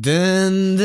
Dun, 0.00 0.76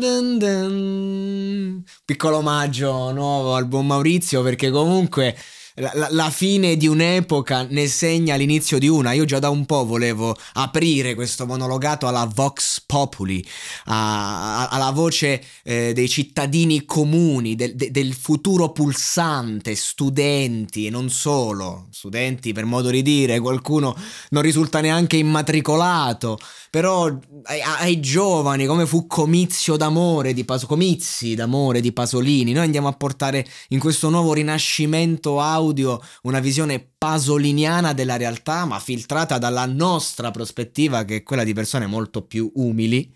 dun, 0.00 0.38
dun. 0.38 1.84
Piccolo 2.04 2.38
omaggio 2.38 3.12
nuovo 3.12 3.54
al 3.54 3.66
buon 3.66 3.86
Maurizio 3.86 4.42
perché 4.42 4.68
comunque 4.70 5.36
la, 5.74 5.92
la, 5.94 6.08
la, 6.10 6.30
fine 6.30 6.76
di 6.76 6.88
un'epoca 6.88 7.68
ne 7.70 7.86
segna 7.86 8.34
l'inizio 8.34 8.80
di 8.80 8.88
una. 8.88 9.12
Io 9.12 9.24
già 9.24 9.38
da 9.38 9.48
un 9.48 9.64
po' 9.64 9.86
volevo 9.86 10.36
aprire 10.54 11.14
questo 11.14 11.46
monologato 11.46 12.08
alla 12.08 12.28
Vox 12.32 12.82
Populi, 12.84 13.44
a, 13.84 14.62
a, 14.62 14.68
alla 14.70 14.90
voce 14.90 15.40
eh, 15.62 15.92
dei 15.92 16.08
cittadini 16.08 16.84
comuni, 16.84 17.54
del, 17.54 17.76
de, 17.76 17.92
del 17.92 18.12
futuro 18.12 18.72
pulsante, 18.72 19.76
studenti 19.76 20.86
e 20.86 20.90
non 20.90 21.10
solo, 21.10 21.86
studenti 21.90 22.52
per 22.52 22.64
modo 22.64 22.90
di 22.90 23.02
dire, 23.02 23.38
qualcuno 23.38 23.96
non 24.30 24.42
risulta 24.42 24.80
neanche 24.80 25.16
immatricolato, 25.16 26.38
però 26.70 27.06
ai, 27.44 27.60
ai 27.60 28.00
giovani 28.00 28.64
come 28.66 28.86
fu 28.86 29.06
comizio 29.06 29.76
d'amore 29.76 30.32
di 30.32 30.44
Pasolini, 30.44 30.68
comizi 30.70 31.34
d'amore 31.34 31.80
di 31.80 31.92
Pasolini, 31.92 32.52
noi 32.52 32.64
andiamo 32.64 32.88
a 32.88 32.92
portare 32.92 33.44
in 33.68 33.78
questo 33.78 34.08
nuovo 34.08 34.32
rinascimento 34.32 35.40
audio 35.40 35.48
audio 35.60 36.00
una 36.22 36.40
visione 36.40 36.86
pasoliniana 36.96 37.92
della 37.92 38.16
realtà, 38.16 38.64
ma 38.64 38.78
filtrata 38.78 39.38
dalla 39.38 39.66
nostra 39.66 40.30
prospettiva, 40.30 41.04
che 41.04 41.16
è 41.16 41.22
quella 41.22 41.44
di 41.44 41.54
persone 41.54 41.86
molto 41.86 42.22
più 42.22 42.50
umili. 42.54 43.12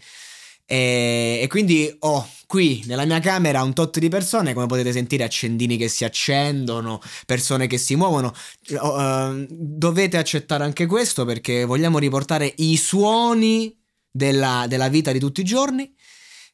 E, 0.67 1.41
e, 1.43 1.47
quindi 1.49 1.95
ho 2.01 2.27
qui 2.47 2.83
nella 2.87 3.05
mia 3.05 3.21
camera 3.21 3.63
un 3.63 3.75
tot 3.75 3.99
di 3.99 4.09
persone, 4.09 4.55
come 4.55 4.67
potete 4.67 4.93
sentire, 4.93 5.25
accendini 5.25 5.77
che 5.77 5.89
si 5.89 6.05
accendono, 6.05 7.01
persone 7.27 7.67
che 7.67 7.79
si 7.79 7.97
muovono. 7.97 8.33
Uh, 8.69 9.47
dovete 9.51 10.17
accettare 10.17 10.65
anche 10.65 10.87
questo 10.87 11.25
perché 11.25 11.65
vogliamo 11.65 11.99
riportare 11.99 12.53
i 12.57 12.77
suoni 12.77 13.77
della, 14.11 14.67
della 14.69 14.89
vita 14.89 15.13
di 15.13 15.19
tutti 15.19 15.43
i 15.43 15.45
giorni. 15.45 15.95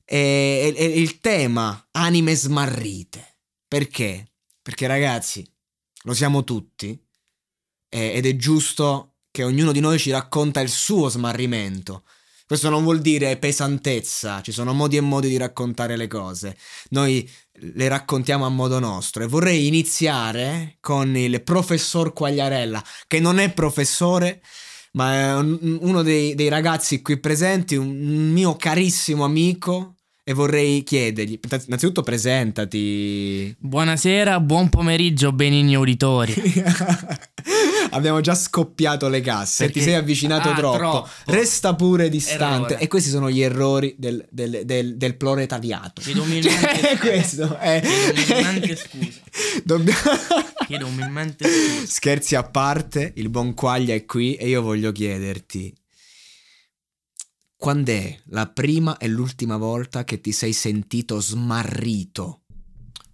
E, 0.05 0.75
e, 0.77 0.85
il 0.85 1.21
tema 1.21 1.89
anime 1.93 2.35
smarrite. 2.35 3.39
Perché? 3.69 4.33
Perché 4.61 4.89
ragazzi, 4.89 5.49
lo 6.03 6.15
siamo 6.15 6.43
tutti, 6.43 7.01
ed 7.89 8.27
è 8.27 8.37
giusto 8.37 9.17
che 9.31 9.45
ognuno 9.45 9.73
di 9.73 9.81
noi 9.81 9.99
ci 9.99 10.11
racconta 10.11 10.61
il 10.61 10.69
suo 10.69 11.09
smarrimento. 11.09 12.05
Questo 12.51 12.69
non 12.69 12.83
vuol 12.83 12.99
dire 12.99 13.37
pesantezza, 13.37 14.41
ci 14.41 14.51
sono 14.51 14.73
modi 14.73 14.97
e 14.97 15.01
modi 15.01 15.29
di 15.29 15.37
raccontare 15.37 15.97
le 15.97 16.09
cose. 16.09 16.57
Noi 16.89 17.31
le 17.53 17.87
raccontiamo 17.87 18.45
a 18.45 18.49
modo 18.49 18.81
nostro 18.81 19.23
e 19.23 19.29
vorrei 19.29 19.69
iniziare 19.69 20.79
con 20.81 21.17
il 21.17 21.45
professor 21.45 22.13
Quagliarella, 22.13 22.83
che 23.07 23.21
non 23.21 23.39
è 23.39 23.53
professore, 23.53 24.43
ma 24.95 25.15
è 25.15 25.35
uno 25.37 26.03
dei, 26.03 26.35
dei 26.35 26.49
ragazzi 26.49 27.03
qui 27.03 27.21
presenti, 27.21 27.77
un 27.77 28.33
mio 28.33 28.57
carissimo 28.57 29.23
amico, 29.23 29.99
e 30.31 30.33
vorrei 30.33 30.85
chiedergli, 30.85 31.41
innanzitutto 31.67 32.05
presentati. 32.05 33.53
Buonasera, 33.59 34.39
buon 34.39 34.69
pomeriggio 34.69 35.33
benigni 35.33 35.75
auditori. 35.75 36.33
Abbiamo 37.91 38.21
già 38.21 38.37
scoppiato 38.37 39.09
le 39.09 39.23
casse, 39.23 39.65
Perché... 39.65 39.81
ti 39.81 39.85
sei 39.85 39.95
avvicinato 39.97 40.51
ah, 40.51 40.55
troppo. 40.55 40.77
troppo. 40.77 41.09
resta 41.27 41.75
pure 41.75 42.09
distante. 42.09 42.75
Errore. 42.75 42.79
E 42.79 42.87
questi 42.87 43.11
sono 43.11 43.29
gli 43.29 43.41
errori 43.41 43.97
del, 43.99 44.25
del, 44.31 44.61
del, 44.65 44.97
del 44.97 45.17
proletariato. 45.17 46.01
Chiedo 46.01 46.23
umilmente, 46.23 46.79
cioè, 46.79 46.99
questo 46.99 47.59
è... 47.59 47.83
Chiedo 47.83 48.31
umilmente 48.31 48.77
scusa. 48.77 49.21
Dobbiamo... 49.65 49.99
Chiedo 50.69 50.87
umilmente 50.87 51.45
scusa. 51.49 51.87
Scherzi 51.87 52.37
a 52.37 52.45
parte, 52.45 53.11
il 53.17 53.31
buon 53.31 53.53
Quaglia 53.55 53.95
è 53.95 54.05
qui 54.05 54.37
e 54.37 54.47
io 54.47 54.63
voglio 54.63 54.93
chiederti 54.93 55.75
quando 57.61 57.91
è 57.91 58.19
la 58.29 58.47
prima 58.47 58.97
e 58.97 59.07
l'ultima 59.07 59.59
volta 59.59 60.03
che 60.03 60.23
ti 60.23 60.33
sei 60.33 60.55
sentito 60.55 61.21
smarrito? 61.21 62.45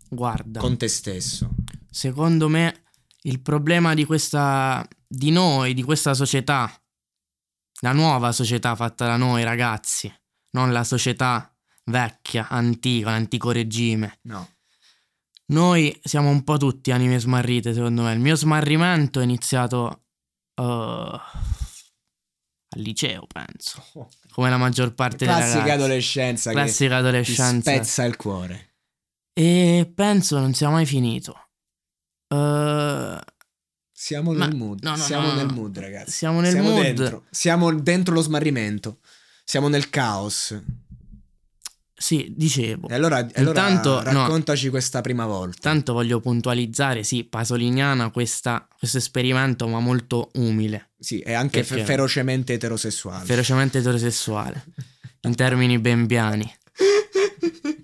Guarda. 0.08 0.60
Con 0.60 0.76
te 0.76 0.86
stesso. 0.86 1.50
Secondo 1.90 2.48
me 2.48 2.84
il 3.22 3.40
problema 3.40 3.92
di 3.94 4.04
questa. 4.04 4.86
di 5.04 5.32
noi, 5.32 5.74
di 5.74 5.82
questa 5.82 6.14
società, 6.14 6.72
la 7.80 7.90
nuova 7.90 8.30
società 8.30 8.76
fatta 8.76 9.04
da 9.06 9.16
noi 9.16 9.42
ragazzi, 9.42 10.12
non 10.50 10.70
la 10.70 10.84
società 10.84 11.52
vecchia, 11.86 12.46
antica, 12.46 13.10
l'antico 13.10 13.50
regime. 13.50 14.20
No. 14.22 14.48
Noi 15.46 15.98
siamo 16.04 16.28
un 16.28 16.44
po' 16.44 16.56
tutti 16.56 16.92
anime 16.92 17.18
smarrite, 17.18 17.74
secondo 17.74 18.02
me. 18.02 18.12
Il 18.12 18.20
mio 18.20 18.36
smarrimento 18.36 19.18
è 19.18 19.24
iniziato. 19.24 20.04
Uh, 20.54 21.18
al 22.68 22.80
liceo, 22.80 23.26
penso. 23.26 23.84
Come 24.32 24.50
la 24.50 24.56
maggior 24.56 24.94
parte 24.94 25.24
ragazze. 25.24 25.52
Classica 25.52 25.72
adolescenza. 25.74 26.50
Classica 26.50 26.96
adolescenza. 26.96 27.70
Ti 27.70 27.76
spezza 27.76 28.04
il 28.04 28.16
cuore. 28.16 28.74
E 29.32 29.90
penso 29.94 30.38
non 30.38 30.54
sia 30.54 30.68
mai 30.70 30.86
finito. 30.86 31.48
Uh, 32.28 33.18
siamo 33.92 34.32
nel 34.32 34.54
mood. 34.54 34.82
No, 34.82 34.90
no, 34.90 34.96
siamo 34.96 35.28
no, 35.28 35.34
nel 35.34 35.52
mood, 35.52 35.78
ragazzi. 35.78 36.10
Siamo 36.10 36.40
nel 36.40 36.52
siamo 36.52 36.70
mood. 36.70 36.82
Dentro. 36.82 37.24
Siamo 37.30 37.74
dentro 37.74 38.14
lo 38.14 38.20
smarrimento. 38.20 38.98
Siamo 39.44 39.68
nel 39.68 39.90
caos. 39.90 40.58
Sì, 41.98 42.32
dicevo. 42.36 42.88
E 42.88 42.94
allora, 42.94 43.20
Intanto, 43.20 43.98
allora 43.98 44.12
raccontaci 44.12 44.66
no, 44.66 44.70
questa 44.70 45.00
prima 45.00 45.24
volta. 45.24 45.58
Tanto 45.62 45.94
voglio 45.94 46.20
puntualizzare, 46.20 47.02
sì, 47.02 47.24
pasoliniana 47.24 48.10
questa, 48.10 48.68
questo 48.78 48.98
esperimento, 48.98 49.66
ma 49.66 49.80
molto 49.80 50.30
umile. 50.34 50.90
Sì, 50.98 51.20
è 51.20 51.32
anche 51.32 51.64
fe- 51.64 51.84
ferocemente 51.84 52.52
eterosessuale. 52.52 53.24
Ferocemente 53.24 53.78
eterosessuale, 53.78 54.64
in 55.22 55.34
termini 55.34 55.78
ben 55.78 56.06
piani. 56.06 56.54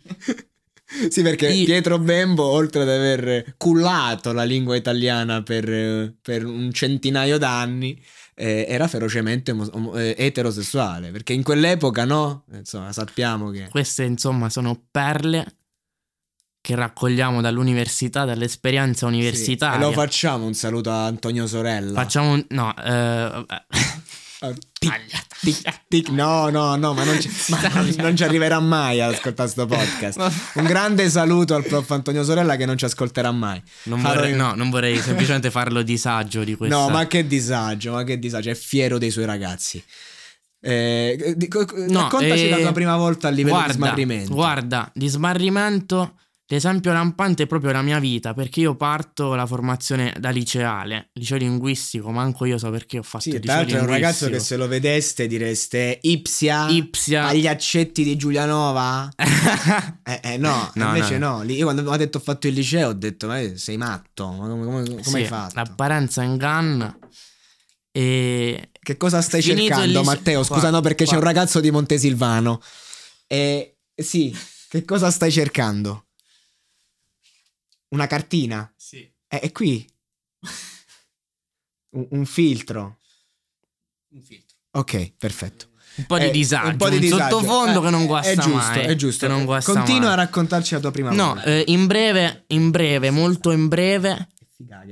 sì, 1.08 1.22
perché 1.22 1.48
Io... 1.48 1.64
Pietro 1.64 1.98
Bembo, 1.98 2.44
oltre 2.44 2.82
ad 2.82 2.88
aver 2.88 3.54
cullato 3.56 4.32
la 4.32 4.44
lingua 4.44 4.76
italiana 4.76 5.42
per, 5.42 6.14
per 6.20 6.44
un 6.44 6.72
centinaio 6.72 7.38
d'anni, 7.38 8.00
eh, 8.34 8.66
era 8.68 8.88
ferocemente 8.88 9.50
om- 9.50 9.92
eh, 9.96 10.14
eterosessuale, 10.16 11.10
perché 11.10 11.32
in 11.32 11.42
quell'epoca 11.42 12.04
no, 12.04 12.44
insomma 12.52 12.92
sappiamo 12.92 13.50
che... 13.50 13.68
Queste 13.68 14.04
insomma 14.04 14.48
sono 14.48 14.80
perle 14.90 15.56
che 16.62 16.76
raccogliamo 16.76 17.40
dall'università, 17.40 18.24
dall'esperienza 18.24 19.06
universitaria. 19.06 19.78
Sì, 19.78 19.82
e 19.82 19.86
lo 19.86 19.92
facciamo 19.92 20.46
un 20.46 20.54
saluto 20.54 20.90
a 20.90 21.06
Antonio 21.06 21.46
Sorella. 21.46 21.92
Facciamo 21.92 22.32
un... 22.32 22.46
no, 22.50 22.74
eh, 22.76 23.46
Tic, 24.78 25.00
tic, 25.40 25.80
tic. 25.88 26.08
No, 26.08 26.48
no, 26.48 26.74
no, 26.76 26.92
ma 26.94 27.04
non 27.04 27.20
ci, 27.20 27.30
ma 27.50 27.60
non- 27.74 27.94
non 27.98 28.16
ci 28.16 28.24
arriverà 28.24 28.58
mai 28.60 29.00
ad 29.00 29.12
ascoltare 29.12 29.50
questo 29.52 29.66
podcast. 29.66 30.52
Un 30.54 30.64
grande 30.64 31.08
saluto 31.08 31.54
al 31.54 31.64
prof 31.64 31.88
Antonio 31.90 32.24
Sorella 32.24 32.56
che 32.56 32.66
non 32.66 32.76
ci 32.76 32.84
ascolterà 32.84 33.30
mai. 33.30 33.62
Non 33.84 34.00
vorrei, 34.02 34.30
io- 34.30 34.36
no, 34.36 34.54
non 34.54 34.70
vorrei 34.70 34.98
semplicemente 34.98 35.50
farlo 35.50 35.82
disagio 35.82 36.42
di 36.44 36.54
questa. 36.56 36.76
No, 36.76 36.88
ma 36.88 37.06
che 37.06 37.26
disagio, 37.26 37.92
ma 37.92 38.04
che 38.04 38.18
disagio, 38.18 38.50
è 38.50 38.54
fiero 38.54 38.98
dei 38.98 39.10
suoi 39.10 39.24
ragazzi. 39.26 39.82
Eh, 40.64 41.34
di- 41.36 41.48
co- 41.48 41.66
No, 41.88 42.02
raccontaci 42.02 42.46
eh, 42.46 42.50
la 42.50 42.58
tua 42.58 42.72
prima 42.72 42.96
volta 42.96 43.28
a 43.28 43.30
livello 43.30 43.54
guarda, 43.56 43.72
di 43.72 43.78
smarrimento. 43.78 44.34
Guarda, 44.34 44.90
di 44.94 45.08
smarrimento, 45.08 46.14
l'esempio 46.52 46.92
lampante 46.92 47.44
è 47.44 47.46
proprio 47.46 47.72
la 47.72 47.80
mia 47.80 47.98
vita, 47.98 48.34
perché 48.34 48.60
io 48.60 48.74
parto 48.76 49.34
la 49.34 49.46
formazione 49.46 50.14
da 50.18 50.28
liceale, 50.28 51.08
liceo 51.14 51.38
linguistico, 51.38 52.10
manco 52.10 52.44
io 52.44 52.58
so 52.58 52.68
perché 52.70 52.98
ho 52.98 53.02
fatto 53.02 53.24
Sì, 53.24 53.30
il 53.30 53.40
tra 53.40 53.40
liceo 53.40 53.56
l'altro 53.62 53.78
è 53.78 53.80
un 53.80 53.86
ragazzo 53.86 54.18
che 54.26 54.30
linguistico. 54.32 54.60
se 54.60 54.62
lo 54.62 54.68
vedeste 54.68 55.26
direste 55.26 55.98
Ipsia, 56.02 56.68
Ipsia. 56.68 57.26
agli 57.26 57.46
accetti 57.46 58.04
di 58.04 58.16
Giulianova. 58.16 59.08
eh, 60.04 60.20
eh, 60.22 60.36
no, 60.36 60.70
No, 60.74 60.86
invece 60.94 61.16
no. 61.18 61.38
no. 61.38 61.42
Io 61.50 61.64
quando 61.64 61.82
mi 61.82 61.90
ha 61.90 61.96
detto 61.96 62.18
ho 62.18 62.20
fatto 62.20 62.46
il 62.48 62.52
liceo 62.54 62.88
ho 62.90 62.92
detto 62.92 63.26
ma 63.26 63.40
sei 63.56 63.78
matto, 63.78 64.30
ma 64.30 64.46
come, 64.48 64.64
come- 64.64 64.84
come 64.84 65.02
Sì, 65.02 65.16
hai 65.16 65.24
fatto? 65.24 65.54
L'apparenza 65.56 66.22
inganna. 66.22 66.94
E 67.90 68.70
Che 68.80 68.96
cosa 68.96 69.20
stai 69.20 69.42
cercando 69.42 69.84
liceo- 69.86 70.02
Matteo? 70.02 70.42
Scusa 70.42 70.60
Qua- 70.60 70.70
no 70.70 70.80
perché 70.80 71.04
c'è 71.04 71.10
qua. 71.10 71.18
un 71.18 71.24
ragazzo 71.24 71.60
di 71.60 71.70
Montesilvano. 71.70 72.60
E 73.26 73.76
sì, 73.94 74.36
che 74.68 74.84
cosa 74.84 75.10
stai 75.10 75.30
cercando? 75.30 76.06
Una 77.92 78.06
cartina? 78.06 78.72
Sì. 78.76 78.98
Eh, 79.28 79.40
è 79.40 79.52
qui. 79.52 79.86
Un, 81.94 82.06
un 82.10 82.24
filtro. 82.24 82.98
Un 84.14 84.22
filtro. 84.22 84.56
Ok, 84.72 85.12
perfetto. 85.18 85.68
Un 85.96 86.06
po' 86.06 86.16
di 86.18 86.24
Eh, 86.24 86.30
disagio, 86.30 86.70
un, 86.70 86.76
po' 86.78 86.88
di 86.88 86.98
disagio. 86.98 87.38
sottofondo 87.38 87.80
Eh, 87.80 87.84
che 87.84 87.90
non 87.90 88.06
guasta 88.06 88.30
è 88.30 88.34
giusto, 88.36 88.56
mai. 88.56 88.86
È 88.86 88.94
giusto, 88.96 89.28
non 89.28 89.44
guasta 89.44 89.72
Continua 89.74 90.00
mai. 90.00 90.12
a 90.12 90.14
raccontarci 90.14 90.72
la 90.72 90.80
tua 90.80 90.90
prima 90.90 91.10
No, 91.10 91.34
volta. 91.34 91.42
eh, 91.44 91.64
in 91.66 91.86
breve, 91.86 92.44
in 92.48 92.70
breve, 92.70 93.10
molto 93.10 93.50
in 93.50 93.68
breve, 93.68 94.28
che- 94.34 94.64
qua 94.66 94.82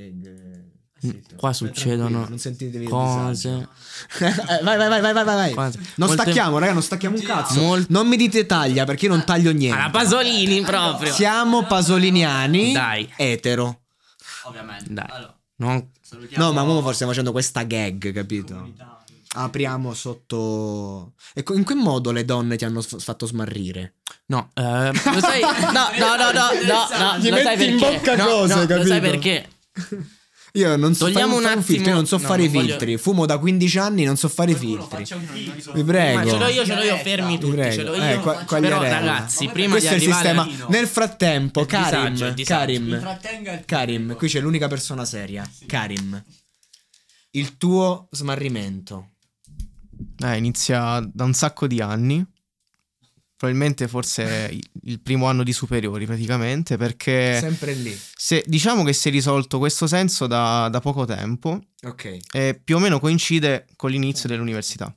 succedono 1.51 2.25
non 2.29 2.37
sentitevi 2.37 2.83
il 2.83 2.89
cose. 2.89 3.49
disagio. 3.49 3.69
Eh, 4.19 4.63
vai, 4.63 4.77
vai, 4.77 4.87
vai, 4.89 5.01
vai, 5.01 5.13
vai, 5.13 5.23
vai. 5.25 5.53
Quasi. 5.53 5.77
Non 5.95 6.07
Molte- 6.09 6.23
stacchiamo, 6.23 6.57
raga, 6.57 6.73
non 6.73 6.81
stacchiamo 6.81 7.15
un 7.17 7.21
cazzo. 7.23 7.59
Mol- 7.61 7.85
Non 7.89 8.07
mi 8.07 8.15
dite 8.17 8.45
taglia 8.45 8.83
perché 8.85 9.05
io 9.05 9.11
non 9.11 9.23
taglio 9.23 9.51
niente. 9.51 9.77
Alla 9.79 9.89
Pasolini 9.89 10.61
proprio. 10.61 11.11
Siamo 11.13 11.63
pasoliniani 11.65 12.71
Dai. 12.73 13.11
etero. 13.17 13.81
Ovviamente. 14.43 14.85
Dai. 14.93 15.05
Allora, 15.09 15.35
Non- 15.57 15.89
No, 16.35 16.51
ma 16.51 16.63
ora 16.63 16.73
forse 16.79 16.93
stiamo 16.95 17.11
facendo 17.11 17.31
questa 17.31 17.63
gag, 17.63 18.11
capito? 18.11 18.71
Apriamo 19.33 19.93
sotto. 19.93 21.13
E 21.33 21.43
in 21.53 21.63
che 21.63 21.73
modo 21.73 22.11
le 22.11 22.25
donne 22.25 22.57
ti 22.57 22.65
hanno 22.65 22.81
fatto 22.81 23.25
smarrire? 23.25 23.93
No, 24.25 24.49
eh, 24.53 24.91
lo 24.91 25.19
sai? 25.19 25.39
No, 25.41 25.49
no, 25.97 26.15
no, 26.17 26.31
no, 26.31 26.31
no, 26.31 27.11
no, 27.13 27.17
Gli 27.17 27.29
lo 27.29 27.37
sai 27.37 27.55
metti 27.57 27.69
in 27.71 27.79
perché? 27.79 27.97
bocca 27.97 28.15
No, 28.17 28.25
cose, 28.25 28.53
no, 28.55 28.59
Lo 28.61 28.67
capito? 28.67 28.87
sai 28.87 28.99
perché? 28.99 29.49
Io 30.53 30.75
non 30.75 30.93
so 30.93 31.05
Togliamo 31.05 31.35
fare, 31.39 31.45
un 31.45 31.49
fare 31.51 31.61
filtro, 31.63 31.89
io 31.89 31.95
non 31.95 32.05
so 32.05 32.19
fare 32.19 32.37
no, 32.37 32.43
i 32.43 32.45
non 32.45 32.53
voglio- 32.55 32.67
filtri. 32.77 32.97
Fumo 32.97 33.25
da 33.25 33.37
15 33.37 33.77
anni, 33.79 34.03
non 34.03 34.17
so 34.17 34.27
fare 34.27 34.51
i 34.51 34.55
filtri. 34.55 35.05
Vi 35.73 35.83
prego. 35.83 36.17
Ma 36.19 36.25
ce 36.25 36.37
l'ho 36.37 36.47
io, 36.47 36.65
ce 36.65 36.75
l'ho 36.75 36.81
io, 36.81 36.97
fermi 36.97 37.39
tutti, 37.39 37.51
prego. 37.55 37.73
ce 37.73 37.83
l'ho 37.83 37.95
io. 37.95 38.03
Eh, 38.03 38.19
qua- 38.19 38.43
Però 38.59 38.81
ragazzi, 38.81 39.47
prima 39.47 39.71
Questo 39.71 39.89
di 39.95 39.95
è 39.95 39.97
il 40.07 40.13
sistema. 40.13 40.47
Nel 40.67 40.87
frattempo, 40.87 41.63
disagio, 41.63 41.87
Karim, 41.87 42.33
disagio. 42.33 42.43
Karim, 42.43 43.63
Karim, 43.65 44.15
qui 44.15 44.27
c'è 44.27 44.41
l'unica 44.41 44.67
persona 44.67 45.05
seria. 45.05 45.49
Karim, 45.67 46.21
il 47.31 47.57
tuo 47.57 48.07
smarrimento. 48.11 49.11
Eh, 50.23 50.35
inizia 50.37 50.99
da 51.13 51.23
un 51.23 51.33
sacco 51.33 51.65
di 51.65 51.79
anni. 51.79 52.25
Probabilmente 53.41 53.87
forse 53.87 54.51
il- 54.83 54.99
primo 54.99 55.25
anno 55.25 55.41
di 55.41 55.51
superiori 55.51 56.05
praticamente 56.05 56.77
perché 56.77 57.39
Sempre 57.39 57.73
lì. 57.73 57.99
se, 58.15 58.43
diciamo 58.45 58.83
che 58.83 58.93
si 58.93 59.07
è 59.07 59.11
risolto 59.11 59.57
questo 59.57 59.87
senso 59.87 60.27
da, 60.27 60.69
da 60.69 60.79
poco 60.79 61.05
tempo 61.05 61.59
Ok. 61.81 62.17
e 62.33 62.61
più 62.63 62.75
o 62.75 62.79
meno 62.79 62.99
coincide 62.99 63.65
con 63.75 63.89
l'inizio 63.89 64.29
dell'università. 64.29 64.95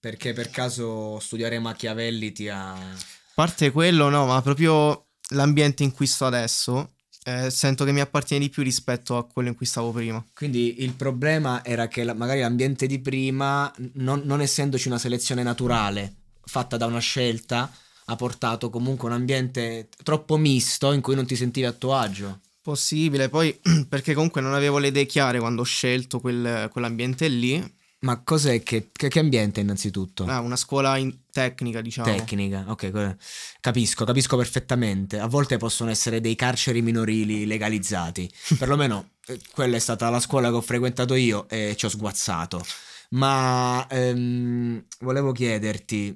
Perché 0.00 0.32
per 0.32 0.48
caso 0.48 1.18
studiare 1.20 1.58
Machiavelli 1.58 2.32
ti 2.32 2.48
ha. 2.48 2.72
A 2.72 2.96
parte 3.34 3.70
quello, 3.70 4.08
no, 4.08 4.24
ma 4.24 4.40
proprio 4.40 5.08
l'ambiente 5.32 5.82
in 5.82 5.92
cui 5.92 6.06
sto 6.06 6.24
adesso 6.24 6.92
eh, 7.24 7.50
sento 7.50 7.84
che 7.84 7.92
mi 7.92 8.00
appartiene 8.00 8.44
di 8.44 8.50
più 8.50 8.62
rispetto 8.62 9.18
a 9.18 9.26
quello 9.26 9.50
in 9.50 9.54
cui 9.56 9.66
stavo 9.66 9.92
prima. 9.92 10.24
Quindi 10.34 10.82
il 10.82 10.94
problema 10.94 11.62
era 11.62 11.86
che 11.88 12.02
la- 12.02 12.14
magari 12.14 12.40
l'ambiente 12.40 12.86
di 12.86 12.98
prima, 12.98 13.70
non, 13.94 14.22
non 14.24 14.40
essendoci 14.40 14.88
una 14.88 14.98
selezione 14.98 15.42
naturale 15.42 16.14
fatta 16.46 16.76
da 16.76 16.86
una 16.86 16.98
scelta, 16.98 17.70
ha 18.06 18.16
portato 18.16 18.70
comunque 18.70 19.08
un 19.08 19.14
ambiente 19.14 19.88
troppo 20.02 20.36
misto 20.36 20.92
in 20.92 21.00
cui 21.00 21.14
non 21.14 21.26
ti 21.26 21.36
sentivi 21.36 21.66
a 21.66 21.72
tuo 21.72 21.94
agio. 21.94 22.40
Possibile, 22.60 23.28
poi 23.28 23.58
perché 23.88 24.14
comunque 24.14 24.40
non 24.40 24.54
avevo 24.54 24.78
le 24.78 24.88
idee 24.88 25.06
chiare 25.06 25.38
quando 25.38 25.62
ho 25.62 25.64
scelto 25.64 26.20
quel- 26.20 26.68
quell'ambiente 26.70 27.28
lì. 27.28 27.72
Ma 28.00 28.22
cos'è 28.22 28.62
che, 28.62 28.90
che, 28.92 29.08
che 29.08 29.18
ambiente 29.18 29.60
innanzitutto? 29.60 30.24
Ah, 30.24 30.40
una 30.40 30.56
scuola 30.56 30.98
in- 30.98 31.20
tecnica, 31.30 31.80
diciamo. 31.80 32.14
Tecnica, 32.14 32.66
ok, 32.68 33.16
capisco, 33.60 34.04
capisco 34.04 34.36
perfettamente. 34.36 35.18
A 35.18 35.26
volte 35.26 35.56
possono 35.56 35.90
essere 35.90 36.20
dei 36.20 36.34
carceri 36.34 36.82
minorili 36.82 37.46
legalizzati. 37.46 38.30
Perlomeno 38.58 39.12
eh, 39.26 39.40
quella 39.52 39.76
è 39.76 39.78
stata 39.78 40.10
la 40.10 40.20
scuola 40.20 40.50
che 40.50 40.56
ho 40.56 40.60
frequentato 40.60 41.14
io 41.14 41.48
e 41.48 41.74
ci 41.76 41.86
ho 41.86 41.88
sguazzato. 41.88 42.62
Ma 43.10 43.86
ehm, 43.88 44.84
volevo 45.00 45.32
chiederti, 45.32 46.12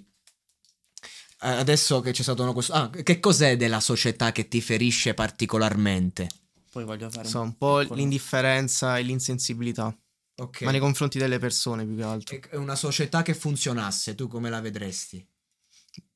adesso 1.40 2.00
che 2.00 2.12
c'è 2.12 2.22
stato 2.22 2.42
una 2.42 2.52
questo... 2.52 2.72
Ah, 2.72 2.90
che 2.90 3.20
cos'è 3.20 3.56
della 3.56 3.80
società 3.80 4.32
che 4.32 4.48
ti 4.48 4.60
ferisce 4.60 5.14
particolarmente? 5.14 6.28
Poi 6.70 6.84
voglio 6.84 7.10
fare 7.10 7.28
So, 7.28 7.40
un 7.40 7.56
po' 7.56 7.80
l'indifferenza 7.80 8.98
e 8.98 9.02
l'insensibilità, 9.02 9.96
Ok. 10.36 10.62
ma 10.62 10.70
nei 10.70 10.80
confronti 10.80 11.18
delle 11.18 11.38
persone 11.38 11.84
più 11.86 11.96
che 11.96 12.02
altro. 12.02 12.38
È 12.50 12.56
una 12.56 12.76
società 12.76 13.22
che 13.22 13.34
funzionasse, 13.34 14.14
tu 14.14 14.28
come 14.28 14.50
la 14.50 14.60
vedresti? 14.60 15.26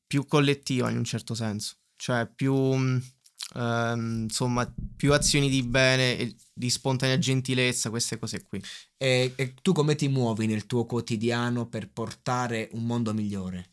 Più 0.06 0.26
collettiva 0.26 0.90
in 0.90 0.98
un 0.98 1.04
certo 1.04 1.34
senso, 1.34 1.76
cioè 1.96 2.26
più, 2.26 2.54
ehm, 2.54 4.22
insomma, 4.24 4.70
più 4.94 5.14
azioni 5.14 5.48
di 5.48 5.62
bene 5.62 6.18
e 6.18 6.36
di 6.52 6.68
spontanea 6.68 7.18
gentilezza, 7.18 7.88
queste 7.88 8.18
cose 8.18 8.42
qui. 8.42 8.62
E, 8.98 9.32
e 9.34 9.54
tu 9.62 9.72
come 9.72 9.94
ti 9.94 10.08
muovi 10.08 10.46
nel 10.46 10.66
tuo 10.66 10.84
quotidiano 10.84 11.66
per 11.66 11.90
portare 11.90 12.68
un 12.72 12.84
mondo 12.84 13.14
migliore? 13.14 13.71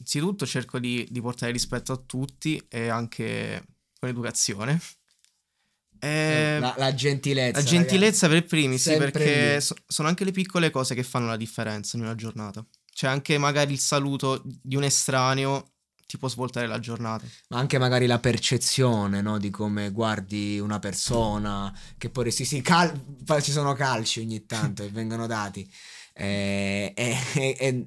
Innanzitutto 0.00 0.46
cerco 0.46 0.78
di, 0.78 1.06
di 1.10 1.20
portare 1.20 1.52
rispetto 1.52 1.92
a 1.92 1.96
tutti 1.96 2.62
e 2.68 2.88
anche 2.88 3.62
con 3.98 4.08
l'educazione. 4.08 4.80
E 5.98 6.56
la, 6.58 6.74
la 6.78 6.94
gentilezza. 6.94 7.58
Eh, 7.60 7.62
la 7.62 7.68
gentilezza 7.68 8.26
per 8.26 8.44
primi, 8.44 8.78
sì, 8.78 8.96
perché 8.96 9.60
so- 9.60 9.76
sono 9.86 10.08
anche 10.08 10.24
le 10.24 10.32
piccole 10.32 10.70
cose 10.70 10.94
che 10.94 11.02
fanno 11.02 11.26
la 11.26 11.36
differenza 11.36 11.98
in 11.98 12.04
una 12.04 12.14
giornata. 12.14 12.64
Cioè 12.92 13.10
anche 13.10 13.36
magari 13.36 13.74
il 13.74 13.78
saluto 13.78 14.42
di 14.44 14.76
un 14.76 14.84
estraneo 14.84 15.72
ti 16.06 16.16
può 16.16 16.28
svoltare 16.28 16.66
la 16.66 16.80
giornata. 16.80 17.26
Ma 17.50 17.58
anche 17.58 17.78
magari 17.78 18.06
la 18.06 18.18
percezione, 18.18 19.20
no? 19.20 19.38
Di 19.38 19.50
come 19.50 19.90
guardi 19.90 20.58
una 20.58 20.78
persona, 20.78 21.72
che 21.98 22.08
poi 22.08 22.32
sì, 22.32 22.44
sì, 22.46 22.62
cal- 22.62 22.98
poi 23.24 23.42
ci 23.42 23.52
sono 23.52 23.74
calci 23.74 24.20
ogni 24.20 24.46
tanto 24.46 24.82
che 24.82 24.88
vengono 24.90 25.26
dati. 25.26 25.70
Eh, 26.12 26.92
eh, 26.94 27.16
eh, 27.34 27.56
eh, 27.58 27.86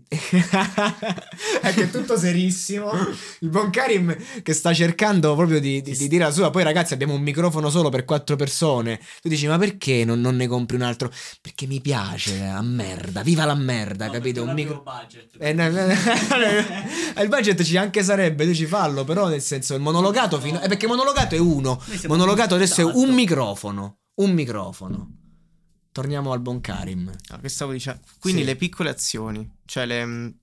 è 1.61 1.73
che 1.73 1.83
è 1.83 1.89
tutto 1.89 2.17
serissimo. 2.17 2.91
Il 3.39 3.49
buon 3.49 3.69
Karim 3.69 4.15
che 4.41 4.53
sta 4.53 4.73
cercando 4.73 5.35
proprio 5.35 5.59
di, 5.59 5.81
di- 5.81 5.95
di 5.95 6.07
dire 6.07 6.23
la 6.23 6.31
sua. 6.31 6.49
Poi, 6.49 6.63
ragazzi, 6.63 6.93
abbiamo 6.93 7.13
un 7.13 7.21
microfono 7.21 7.69
solo 7.69 7.89
per 7.89 8.05
quattro 8.05 8.35
persone. 8.35 8.99
Tu 9.21 9.29
dici, 9.29 9.45
ma 9.47 9.57
perché 9.57 10.03
non, 10.05 10.19
non 10.19 10.35
ne 10.35 10.47
compri 10.47 10.75
un 10.75 10.81
altro? 10.81 11.11
Perché 11.41 11.67
mi 11.67 11.79
piace, 11.79 12.43
a 12.43 12.61
merda, 12.61 13.21
viva 13.21 13.45
la 13.45 13.55
merda, 13.55 14.09
capito? 14.09 14.43
Un 14.43 14.53
micro. 14.53 14.81
budget. 14.81 15.35
Eh, 15.37 15.53
no, 15.53 15.69
no, 15.69 15.85
no. 15.85 15.93
il 17.21 17.27
budget 17.29 17.61
ci 17.63 17.77
anche 17.77 18.03
sarebbe, 18.03 18.45
tu 18.45 18.53
ci 18.53 18.65
fallo, 18.65 19.03
però 19.03 19.27
nel 19.27 19.41
senso 19.41 19.75
il 19.75 19.81
monologato 19.81 20.39
fino... 20.39 20.61
eh, 20.61 20.67
perché 20.67 20.87
monologato 20.87 21.35
è 21.35 21.39
uno, 21.39 21.81
monologato 22.07 22.55
adesso 22.55 22.81
è 22.81 22.83
esatto. 22.85 22.99
un 22.99 23.13
microfono, 23.13 23.99
un 24.15 24.31
microfono. 24.31 25.17
Torniamo 25.93 26.31
al 26.33 26.39
buon 26.41 26.59
Karim. 26.59 27.09
Ah, 27.29 27.39
che 27.39 27.49
stavo 27.49 27.71
dicendo? 27.71 28.01
Quindi 28.19 28.41
Sì. 28.41 28.47
le 28.47 28.55
piccole 28.55 28.89
azioni, 28.89 29.47
cioè 29.65 29.85
le, 29.85 30.33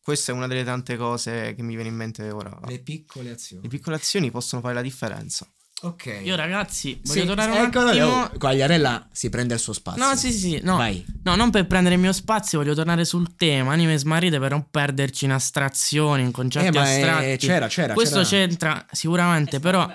questa 0.00 0.32
è 0.32 0.34
una 0.34 0.46
delle 0.46 0.64
tante 0.64 0.96
cose 0.96 1.54
che 1.54 1.62
mi 1.62 1.74
viene 1.74 1.90
in 1.90 1.94
mente 1.96 2.28
ora. 2.30 2.58
Le 2.66 2.78
piccole 2.80 3.30
azioni. 3.30 3.62
Le 3.62 3.68
piccole 3.68 3.96
azioni 3.96 4.30
possono 4.30 4.62
fare 4.62 4.72
la 4.74 4.80
differenza. 4.82 5.46
Ok. 5.82 6.20
Io 6.24 6.34
ragazzi, 6.36 6.98
voglio 7.04 7.20
Sì, 7.20 7.26
tornare 7.26 7.50
un 7.50 7.66
eccolo, 7.66 7.88
attimo... 7.90 8.06
oh, 8.06 8.30
Quagliarella 8.38 9.08
si 9.12 9.28
prende 9.28 9.52
il 9.52 9.60
suo 9.60 9.74
spazio. 9.74 10.02
No, 10.02 10.16
sì, 10.16 10.32
sì, 10.32 10.38
sì, 10.38 10.60
no. 10.62 10.76
Vai. 10.78 11.04
No, 11.24 11.34
non 11.36 11.50
per 11.50 11.66
prendere 11.66 11.96
il 11.96 12.00
mio 12.00 12.14
spazio, 12.14 12.58
voglio 12.58 12.72
tornare 12.74 13.04
sul 13.04 13.36
tema 13.36 13.72
anime 13.74 13.98
smarrite 13.98 14.38
per 14.38 14.52
non 14.52 14.70
perderci 14.70 15.26
in 15.26 15.32
astrazioni, 15.32 16.22
in 16.22 16.30
concetti 16.32 16.68
Eh, 16.68 16.70
ma 16.72 16.86
è- 16.90 17.02
astratti. 17.02 17.46
c'era, 17.46 17.66
c'era, 17.68 17.92
Questo 17.92 18.22
c'era. 18.22 18.46
c'entra 18.46 18.86
sicuramente, 18.90 19.60
però 19.60 19.86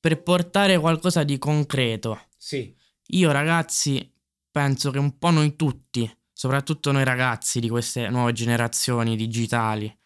per 0.00 0.20
portare 0.24 0.76
qualcosa 0.80 1.22
di 1.22 1.38
concreto. 1.38 2.20
Sì. 2.36 2.74
Io 3.14 3.30
ragazzi 3.30 4.11
penso 4.52 4.90
che 4.92 4.98
un 4.98 5.18
po' 5.18 5.30
noi 5.30 5.56
tutti 5.56 6.08
soprattutto 6.32 6.90
noi 6.92 7.04
ragazzi 7.04 7.60
di 7.60 7.68
queste 7.68 8.08
nuove 8.08 8.32
generazioni 8.32 9.14
digitali, 9.16 9.96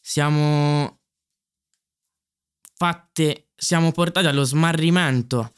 siamo 0.00 1.00
fatte, 2.76 3.48
siamo 3.56 3.92
portati 3.92 4.26
allo 4.26 4.44
smarrimento 4.44 5.54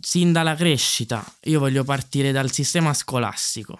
sin 0.00 0.32
dalla 0.32 0.54
crescita. 0.54 1.24
Io 1.44 1.58
voglio 1.60 1.82
partire 1.84 2.30
dal 2.30 2.50
sistema 2.52 2.92
scolastico, 2.92 3.78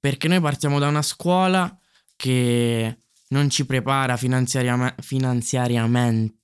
perché 0.00 0.26
noi 0.28 0.40
partiamo 0.40 0.78
da 0.80 0.88
una 0.88 1.02
scuola 1.02 1.78
che 2.16 2.98
non 3.28 3.50
ci 3.50 3.64
prepara 3.64 4.16
finanziariame- 4.16 4.96
finanziariamente. 5.00 6.36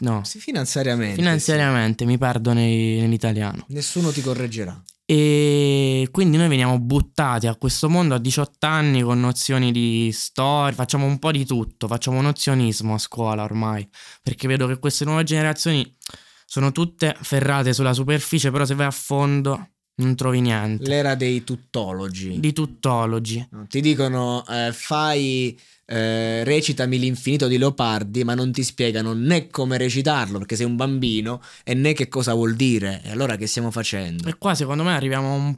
No, 0.00 0.22
Sì, 0.24 0.38
finanziariamente. 0.40 1.14
finanziariamente, 1.16 2.04
mi 2.04 2.18
perdo 2.18 2.52
nei- 2.52 3.00
nell'italiano. 3.00 3.64
sì. 3.68 3.74
Nessuno 3.74 4.10
ti 4.12 4.20
correggerà. 4.20 4.80
E 5.10 6.06
quindi 6.10 6.36
noi 6.36 6.48
veniamo 6.48 6.78
buttati 6.78 7.46
a 7.46 7.56
questo 7.56 7.88
mondo 7.88 8.14
a 8.14 8.18
18 8.18 8.66
anni 8.66 9.00
con 9.00 9.18
nozioni 9.18 9.72
di 9.72 10.10
storia, 10.12 10.74
facciamo 10.74 11.06
un 11.06 11.18
po' 11.18 11.30
di 11.30 11.46
tutto, 11.46 11.86
facciamo 11.86 12.20
nozionismo 12.20 12.92
a 12.92 12.98
scuola 12.98 13.42
ormai, 13.42 13.88
perché 14.22 14.46
vedo 14.46 14.66
che 14.66 14.78
queste 14.78 15.06
nuove 15.06 15.24
generazioni 15.24 15.96
sono 16.44 16.72
tutte 16.72 17.16
ferrate 17.22 17.72
sulla 17.72 17.94
superficie, 17.94 18.50
però 18.50 18.66
se 18.66 18.74
vai 18.74 18.84
a 18.84 18.90
fondo 18.90 19.70
non 19.98 20.14
trovi 20.14 20.40
niente. 20.40 20.88
L'era 20.88 21.14
dei 21.14 21.44
tuttologi. 21.44 22.38
Di 22.40 22.52
tuttologi. 22.52 23.48
Ti 23.68 23.80
dicono 23.80 24.44
eh, 24.46 24.70
fai 24.72 25.58
eh, 25.86 26.44
recitami 26.44 26.98
l'infinito 26.98 27.48
di 27.48 27.58
Leopardi, 27.58 28.22
ma 28.24 28.34
non 28.34 28.52
ti 28.52 28.62
spiegano 28.62 29.12
né 29.12 29.48
come 29.48 29.76
recitarlo 29.76 30.38
perché 30.38 30.56
sei 30.56 30.66
un 30.66 30.76
bambino 30.76 31.40
e 31.64 31.74
né 31.74 31.94
che 31.94 32.08
cosa 32.08 32.34
vuol 32.34 32.54
dire. 32.54 33.00
E 33.04 33.10
allora 33.10 33.36
che 33.36 33.46
stiamo 33.46 33.70
facendo? 33.70 34.28
E 34.28 34.36
qua 34.38 34.54
secondo 34.54 34.82
me 34.82 34.94
arriviamo 34.94 35.32
a 35.32 35.36
un 35.36 35.56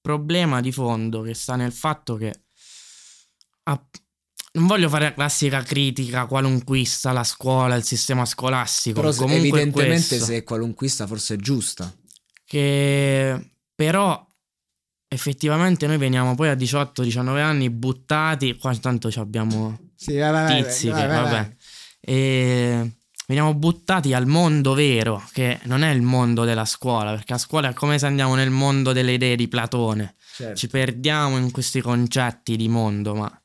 problema 0.00 0.60
di 0.60 0.72
fondo 0.72 1.22
che 1.22 1.34
sta 1.34 1.56
nel 1.56 1.72
fatto 1.72 2.16
che 2.16 2.32
a- 3.64 3.86
non 4.52 4.66
voglio 4.66 4.88
fare 4.88 5.04
la 5.04 5.14
classica 5.14 5.62
critica 5.62 6.26
qualunquista 6.26 7.10
alla 7.10 7.24
scuola, 7.24 7.74
al 7.74 7.84
sistema 7.84 8.24
scolastico. 8.24 9.00
Però 9.00 9.14
comunque 9.14 9.60
evidentemente 9.60 10.08
questo. 10.08 10.24
se 10.24 10.36
è 10.36 10.42
qualunquista 10.44 11.06
forse 11.06 11.34
è 11.34 11.36
giusta. 11.36 11.94
che 12.44 13.50
però 13.78 14.26
effettivamente 15.06 15.86
noi 15.86 15.98
veniamo 15.98 16.34
poi 16.34 16.48
a 16.48 16.54
18-19 16.54 17.40
anni 17.40 17.70
buttati, 17.70 18.56
qua 18.56 18.72
intanto 18.72 19.08
ci 19.08 19.20
abbiamo 19.20 19.78
Sì, 19.94 20.16
vai, 20.16 20.32
vai, 20.32 20.64
tizi 20.64 20.86
che 20.86 21.06
vabbè, 21.06 21.56
e 22.00 22.92
veniamo 23.28 23.54
buttati 23.54 24.14
al 24.14 24.26
mondo 24.26 24.74
vero, 24.74 25.22
che 25.32 25.60
non 25.66 25.84
è 25.84 25.90
il 25.92 26.02
mondo 26.02 26.42
della 26.44 26.64
scuola, 26.64 27.12
perché 27.12 27.34
a 27.34 27.38
scuola 27.38 27.68
è 27.68 27.72
come 27.72 28.00
se 28.00 28.06
andiamo 28.06 28.34
nel 28.34 28.50
mondo 28.50 28.92
delle 28.92 29.12
idee 29.12 29.36
di 29.36 29.46
Platone, 29.46 30.16
Certo. 30.34 30.56
ci 30.56 30.66
perdiamo 30.66 31.36
in 31.36 31.52
questi 31.52 31.80
concetti 31.80 32.56
di 32.56 32.68
mondo, 32.68 33.14
ma 33.14 33.42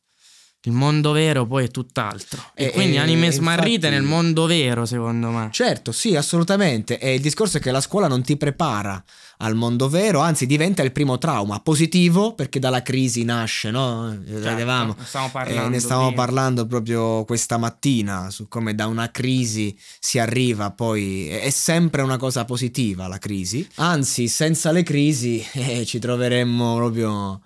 il 0.65 0.71
mondo 0.71 1.11
vero 1.11 1.45
poi 1.45 1.65
è 1.65 1.67
tutt'altro. 1.69 2.41
E, 2.53 2.65
E- 2.65 2.71
quindi 2.71 2.97
anime 2.97 3.27
e 3.27 3.31
smarrite 3.31 3.87
infatti- 3.87 3.93
nel 3.93 4.03
mondo 4.03 4.45
vero, 4.45 4.85
secondo 4.85 5.29
me. 5.29 5.49
Certo, 5.51 5.91
sì, 5.91 6.15
assolutamente. 6.15 6.99
E 6.99 7.15
il 7.15 7.21
discorso 7.21 7.57
è 7.57 7.59
che 7.59 7.71
la 7.71 7.81
scuola 7.81 8.07
non 8.07 8.21
ti 8.23 8.37
prepara 8.37 9.03
al 9.39 9.55
mondo 9.55 9.89
vero, 9.89 10.21
anzi 10.21 10.45
diventa 10.45 10.83
il 10.83 10.93
primo 10.93 11.17
trauma 11.17 11.59
positivo 11.59 12.33
perché 12.33 12.59
dalla 12.59 12.81
crisi 12.81 13.23
nasce, 13.25 13.71
no? 13.71 14.09
Eh, 14.13 14.41
Certo, 14.41 14.95
stiamo 15.03 15.27
Eh, 15.27 15.29
parlando 15.31 15.69
ne 15.69 15.79
stavamo 15.79 16.13
parlando 16.13 16.65
proprio 16.65 17.25
questa 17.25 17.57
mattina 17.57 18.29
su 18.29 18.47
come 18.47 18.73
da 18.73 18.87
una 18.87 19.11
crisi 19.11 19.77
si 19.99 20.17
arriva 20.19 20.71
poi 20.71 21.27
è 21.27 21.41
è 21.41 21.49
sempre 21.49 22.01
una 22.03 22.15
cosa 22.17 22.45
positiva 22.45 23.07
la 23.07 23.17
crisi 23.17 23.67
anzi 23.75 24.27
senza 24.29 24.71
le 24.71 24.83
crisi 24.83 25.43
eh, 25.53 25.83
ci 25.85 25.99
troveremmo 25.99 26.75
proprio 26.75 27.41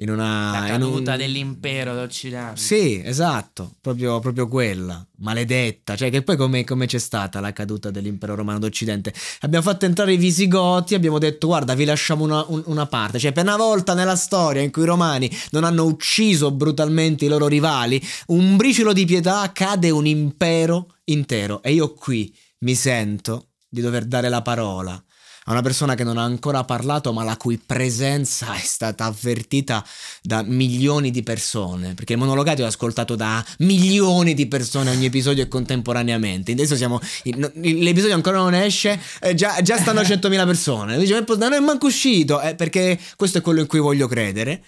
in 0.00 0.10
una 0.10 0.52
La 0.52 0.66
in 0.74 0.82
un- 0.82 0.90
caduta 0.90 1.16
dell'impero 1.16 1.94
d'Occidente. 1.94 2.60
sì, 2.60 3.02
esatto, 3.04 3.74
proprio, 3.80 4.20
proprio 4.20 4.46
quella, 4.46 5.04
maledetta, 5.18 5.96
cioè 5.96 6.08
che 6.10 6.22
poi 6.22 6.36
come, 6.36 6.62
come 6.64 6.86
c'è 6.86 6.98
stata 6.98 7.40
la 7.40 7.52
caduta 7.52 7.90
dell'impero 7.90 8.34
romano 8.36 8.58
d'Occidente? 8.60 9.12
Abbiamo 9.40 9.64
fatto 9.64 9.86
entrare 9.86 10.12
i 10.12 10.16
visigoti, 10.16 10.94
abbiamo 10.94 11.18
detto 11.18 11.48
guarda 11.48 11.74
vi 11.74 11.84
lasciamo 11.84 12.22
una, 12.24 12.44
un- 12.48 12.62
una 12.66 12.86
parte, 12.86 13.18
cioè 13.18 13.32
per 13.32 13.42
una 13.44 13.56
volta 13.56 13.94
nella 13.94 14.14
storia 14.16 14.62
in 14.62 14.70
cui 14.70 14.82
i 14.82 14.86
romani 14.86 15.30
non 15.50 15.64
hanno 15.64 15.84
ucciso 15.84 16.50
brutalmente 16.52 17.24
i 17.24 17.28
loro 17.28 17.48
rivali, 17.48 18.00
un 18.28 18.56
briciolo 18.56 18.92
di 18.92 19.04
pietà 19.04 19.50
cade 19.52 19.90
un 19.90 20.06
impero 20.06 20.94
intero 21.04 21.60
e 21.62 21.72
io 21.72 21.92
qui 21.94 22.32
mi 22.60 22.74
sento 22.74 23.48
di 23.68 23.80
dover 23.80 24.04
dare 24.04 24.28
la 24.28 24.42
parola 24.42 25.02
a 25.48 25.52
una 25.52 25.62
persona 25.62 25.94
che 25.94 26.04
non 26.04 26.18
ha 26.18 26.22
ancora 26.22 26.62
parlato 26.64 27.12
ma 27.12 27.24
la 27.24 27.36
cui 27.36 27.58
presenza 27.58 28.54
è 28.54 28.60
stata 28.60 29.06
avvertita 29.06 29.84
da 30.22 30.42
milioni 30.42 31.10
di 31.10 31.22
persone 31.22 31.94
perché 31.94 32.12
il 32.12 32.18
monologato 32.18 32.62
è 32.62 32.66
ascoltato 32.66 33.16
da 33.16 33.44
milioni 33.58 34.34
di 34.34 34.46
persone 34.46 34.90
ogni 34.90 35.06
episodio 35.06 35.42
e 35.42 35.48
contemporaneamente. 35.48 36.52
Adesso 36.52 36.76
siamo 36.76 37.00
l'episodio 37.24 38.14
ancora 38.14 38.38
non 38.38 38.54
esce 38.54 39.00
eh, 39.20 39.34
già, 39.34 39.60
già 39.62 39.78
stanno 39.78 40.00
100.000 40.02 40.46
persone. 40.46 40.98
Dice 40.98 41.24
"Ma 41.26 41.34
non 41.36 41.54
è 41.54 41.60
manco 41.60 41.86
uscito. 41.86 42.40
Eh, 42.40 42.54
perché 42.54 42.98
questo 43.16 43.38
è 43.38 43.40
quello 43.40 43.60
in 43.60 43.66
cui 43.66 43.78
voglio 43.78 44.06
credere. 44.06 44.62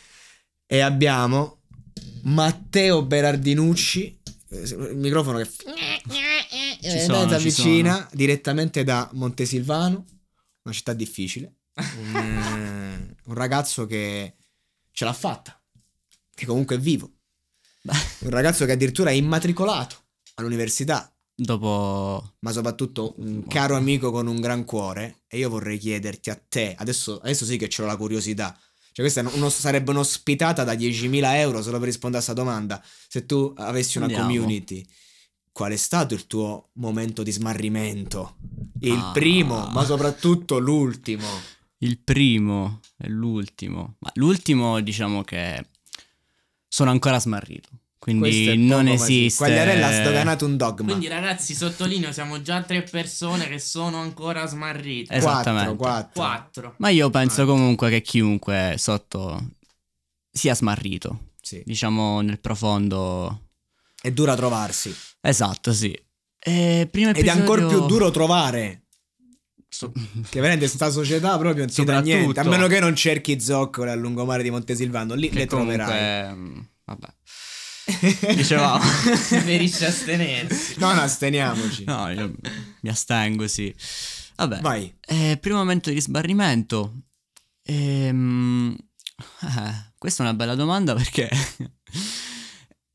E 0.67 0.81
abbiamo 0.81 1.59
Matteo 2.23 3.03
Berardinucci 3.03 4.19
eh, 4.49 4.61
il 4.61 4.97
microfono 4.97 5.39
che 5.39 5.47
Ci 5.47 6.87
eh, 6.87 7.01
sono, 7.01 7.21
avvicina 7.21 8.09
direttamente 8.13 8.83
da 8.83 9.09
Montesilvano 9.13 10.05
una 10.62 10.75
città 10.75 10.93
difficile. 10.93 11.55
Un, 11.75 13.14
un 13.25 13.35
ragazzo 13.35 13.87
che 13.87 14.35
ce 14.93 15.05
l'ha 15.05 15.12
fatta 15.12 15.61
che 16.35 16.47
comunque 16.47 16.76
è 16.76 16.79
vivo. 16.79 17.11
Un 18.21 18.31
ragazzo 18.31 18.64
che 18.64 18.73
addirittura 18.73 19.11
è 19.11 19.14
immatricolato 19.14 19.97
all'università. 20.35 21.12
Dopo 21.35 22.35
ma 22.40 22.52
soprattutto 22.52 23.14
un 23.19 23.47
caro 23.47 23.75
amico 23.76 24.11
con 24.11 24.26
un 24.26 24.40
gran 24.40 24.64
cuore. 24.64 25.23
E 25.26 25.38
io 25.38 25.49
vorrei 25.49 25.79
chiederti 25.79 26.31
a 26.31 26.40
te 26.49 26.75
adesso, 26.79 27.19
adesso 27.21 27.45
sì 27.45 27.57
che 27.57 27.69
c'ho 27.69 27.85
la 27.85 27.97
curiosità. 27.97 28.59
Cioè 28.93 29.09
questa 29.09 29.21
uno- 29.35 29.50
sarebbe 29.50 29.90
un'ospitata 29.90 30.64
da 30.64 30.75
10.000 30.75 31.35
euro 31.37 31.62
solo 31.62 31.79
per 31.79 31.87
rispondere 31.87 32.23
a 32.23 32.25
questa 32.26 32.43
domanda 32.43 32.83
se 33.09 33.25
tu 33.25 33.52
avessi 33.57 33.99
una 33.99 34.07
Andiamo. 34.07 34.26
community 34.29 34.87
qual 35.52 35.73
è 35.73 35.76
stato 35.76 36.14
il 36.14 36.26
tuo 36.26 36.71
momento 36.75 37.23
di 37.23 37.30
smarrimento 37.33 38.37
il 38.80 38.92
Ah. 38.99 39.11
primo 39.12 39.66
ma 39.66 39.85
soprattutto 39.85 40.59
l'ultimo 40.59 41.26
il 41.83 41.99
primo 41.99 42.80
e 42.99 43.09
l'ultimo. 43.09 43.97
Ma 44.00 44.11
l'ultimo 44.16 44.80
diciamo 44.80 45.23
che 45.23 45.64
sono 46.69 46.90
ancora 46.90 47.19
smarrito. 47.19 47.69
Quindi 47.99 48.57
non 48.59 48.87
esiste. 48.88 49.45
Quagliarella 49.45 49.87
ha 49.88 49.92
sdoganato 49.92 50.45
un 50.47 50.57
dogma 50.59 50.85
Quindi 50.85 51.07
ragazzi, 51.09 51.54
sottolineo, 51.54 52.12
siamo 52.12 52.40
già 52.42 52.62
tre 52.62 52.83
persone 52.83 53.47
che 53.49 53.59
sono 53.59 53.99
ancora 53.99 54.47
smarrite. 54.47 55.14
Esattamente. 55.14 55.76
4, 55.76 56.11
Quattro. 56.14 56.75
Ma 56.78 56.88
io 56.90 57.09
penso 57.11 57.45
comunque 57.47 57.88
che 57.90 58.00
chiunque 58.02 58.75
sotto 58.78 59.52
sia 60.30 60.54
smarrito. 60.54 61.28
sì. 61.40 61.62
Diciamo 61.64 62.21
nel 62.21 62.40
profondo. 62.40 63.49
È 64.00 64.11
dura 64.11 64.35
trovarsi 64.35 64.95
Esatto, 65.21 65.73
sì. 65.73 65.90
E 66.38 66.88
primo 66.90 67.11
ed 67.11 67.16
è 67.16 67.19
episodio... 67.19 67.40
ancora 67.40 67.66
più 67.66 67.87
duro 67.87 68.11
trovare 68.11 68.85
So- 69.73 69.92
Che 69.92 70.40
veramente 70.40 70.66
sta 70.66 70.90
società 70.90 71.38
proprio 71.38 71.64
non 71.64 71.73
si 71.73 71.85
dà 71.85 72.00
niente. 72.00 72.40
A 72.40 72.45
meno 72.45 72.66
che 72.66 72.80
non 72.80 72.97
cerchi 72.97 73.40
zoccole 73.40 73.92
a 73.92 73.95
lungomare 73.95 74.42
di 74.42 74.50
Montesilvano, 74.50 75.14
lì 75.14 75.28
che 75.28 75.38
le 75.38 75.47
comunque, 75.47 75.76
troverai. 75.76 76.35
mm, 76.35 76.59
Vabbè. 76.85 77.09
Dicevamo. 78.35 78.83
Preferisce 79.28 79.87
astenersi. 79.87 80.75
No, 80.78 80.92
no, 80.92 81.00
asteniamoci. 81.02 81.85
No, 81.85 82.11
io 82.11 82.35
mi 82.80 82.90
astengo, 82.90 83.47
sì. 83.47 83.73
Vabbè. 84.35 84.61
Vai. 84.61 84.92
Eh, 85.07 85.38
primo 85.40 85.59
momento 85.59 85.90
di 85.90 86.00
sbarrimento. 86.00 87.02
Ehm, 87.62 88.76
eh, 89.42 89.92
questa 89.99 90.25
è 90.25 90.26
una 90.26 90.35
bella 90.35 90.57
domanda 90.57 90.95
perché... 90.95 91.30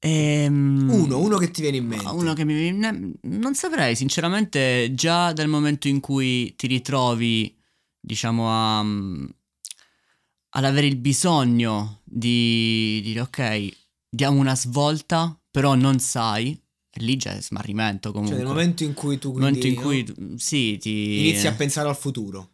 Ehm, 0.07 0.87
Uno, 0.87 1.19
uno 1.19 1.37
che 1.37 1.49
ti 1.49 1.61
viene 1.61 1.77
in 1.77 1.87
mente. 1.87 2.07
Uno 2.07 2.33
che 2.33 2.45
mi 2.45 2.53
viene... 2.53 3.13
Non 3.21 3.55
saprei, 3.55 3.95
sinceramente, 3.95 4.91
già 4.93 5.33
dal 5.33 5.47
momento 5.47 5.87
in 5.87 5.99
cui 5.99 6.55
ti 6.55 6.67
ritrovi, 6.67 7.57
diciamo, 7.99 8.49
a... 8.51 8.79
ad 8.81 10.63
avere 10.63 10.85
il 10.85 10.97
bisogno 10.97 12.01
di 12.03 13.01
dire, 13.03 13.21
ok, 13.21 13.69
diamo 14.07 14.39
una 14.39 14.55
svolta, 14.55 15.35
però 15.49 15.73
non 15.73 15.97
sai, 15.97 16.55
lì 16.97 17.17
c'è 17.17 17.41
smarrimento 17.41 18.11
comunque. 18.11 18.37
Cioè, 18.37 18.45
nel 18.45 18.53
momento 18.53 18.83
in 18.83 18.93
cui 18.93 19.17
tu 19.17 19.35
Nel 19.37 19.53
quindi, 19.53 19.75
momento 19.75 20.13
in 20.13 20.13
no, 20.13 20.25
cui, 20.27 20.37
sì, 20.37 20.77
ti... 20.77 21.19
inizi 21.27 21.47
a 21.47 21.53
pensare 21.53 21.89
al 21.89 21.97
futuro. 21.97 22.51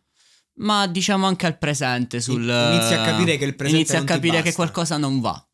Ma 0.53 0.88
diciamo 0.88 1.25
anche 1.25 1.48
al 1.48 1.58
presente 1.58 2.22
sul... 2.22 2.43
Inizi 2.43 2.93
a 2.93 3.03
capire 3.03 3.38
che 3.38 3.46
il 3.46 3.55
presente 3.55 3.91
Inizi 3.91 3.96
a 3.98 4.03
capire 4.05 4.41
che 4.41 4.53
qualcosa 4.53 4.96
non 4.98 5.20
va. 5.20 5.46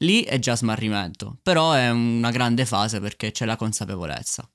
Lì 0.00 0.22
è 0.24 0.38
già 0.38 0.54
smarrimento, 0.56 1.38
però 1.42 1.72
è 1.72 1.90
una 1.90 2.30
grande 2.30 2.66
fase 2.66 3.00
perché 3.00 3.30
c'è 3.30 3.46
la 3.46 3.56
consapevolezza. 3.56 4.48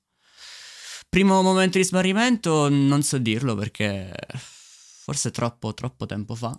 Primo 1.10 1.42
momento 1.42 1.78
di 1.78 1.84
smarrimento 1.84 2.70
non 2.70 3.02
so 3.04 3.18
dirlo 3.18 3.56
perché 3.56 4.14
forse 4.38 5.32
troppo 5.32 5.74
troppo 5.74 6.06
tempo 6.06 6.36
fa. 6.36 6.58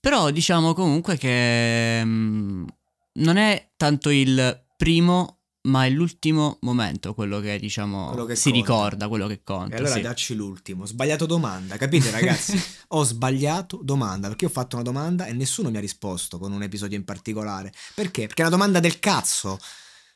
Però 0.00 0.30
diciamo 0.30 0.72
comunque 0.72 1.16
che 1.16 2.02
mm, 2.04 2.66
non 3.14 3.36
è 3.36 3.72
tanto 3.76 4.10
il 4.10 4.66
primo, 4.76 5.39
ma 5.62 5.84
è 5.84 5.90
l'ultimo 5.90 6.58
momento 6.62 7.12
quello 7.12 7.38
che 7.40 7.58
diciamo 7.58 8.08
Quello 8.08 8.24
che 8.24 8.36
si 8.36 8.50
conta. 8.50 8.58
ricorda, 8.58 9.08
quello 9.08 9.26
che 9.26 9.42
conta. 9.42 9.74
E 9.74 9.78
allora 9.78 9.94
sì. 9.94 10.00
dacci 10.00 10.34
l'ultimo. 10.34 10.86
Sbagliato 10.86 11.26
domanda, 11.26 11.76
capite 11.76 12.10
ragazzi? 12.12 12.60
ho 12.88 13.04
sbagliato 13.04 13.80
domanda 13.82 14.28
perché 14.28 14.46
ho 14.46 14.50
fatto 14.50 14.76
una 14.76 14.84
domanda 14.84 15.26
e 15.26 15.32
nessuno 15.32 15.70
mi 15.70 15.76
ha 15.76 15.80
risposto 15.80 16.38
con 16.38 16.52
un 16.52 16.62
episodio 16.62 16.96
in 16.96 17.04
particolare. 17.04 17.72
Perché? 17.94 18.26
Perché 18.26 18.42
è 18.42 18.46
una 18.46 18.56
domanda 18.56 18.80
del 18.80 18.98
cazzo. 18.98 19.58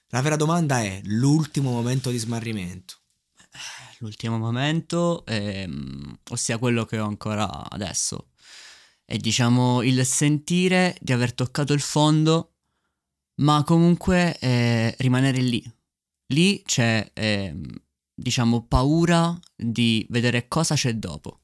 La 0.09 0.23
vera 0.23 0.37
domanda 0.37 0.81
è 0.81 1.01
l'ultimo 1.05 1.71
momento 1.71 2.11
di 2.11 2.19
smarrimento. 2.19 2.97
L'ultimo 3.99 4.39
momento, 4.39 5.25
ehm, 5.27 6.19
ossia 6.31 6.59
quello 6.59 6.85
che 6.85 6.99
ho 6.99 7.07
ancora 7.07 7.69
adesso, 7.71 8.29
è 9.05 9.17
diciamo 9.17 9.83
il 9.83 10.05
sentire 10.05 10.97
di 11.01 11.13
aver 11.13 11.33
toccato 11.33 11.73
il 11.73 11.81
fondo, 11.81 12.54
ma 13.37 13.63
comunque 13.65 14.37
eh, 14.39 14.95
rimanere 14.99 15.41
lì. 15.41 15.63
Lì 16.29 16.63
c'è, 16.65 17.11
ehm, 17.13 17.63
diciamo, 18.15 18.67
paura 18.67 19.39
di 19.55 20.07
vedere 20.11 20.49
cosa 20.49 20.75
c'è 20.75 20.95
dopo. 20.95 21.41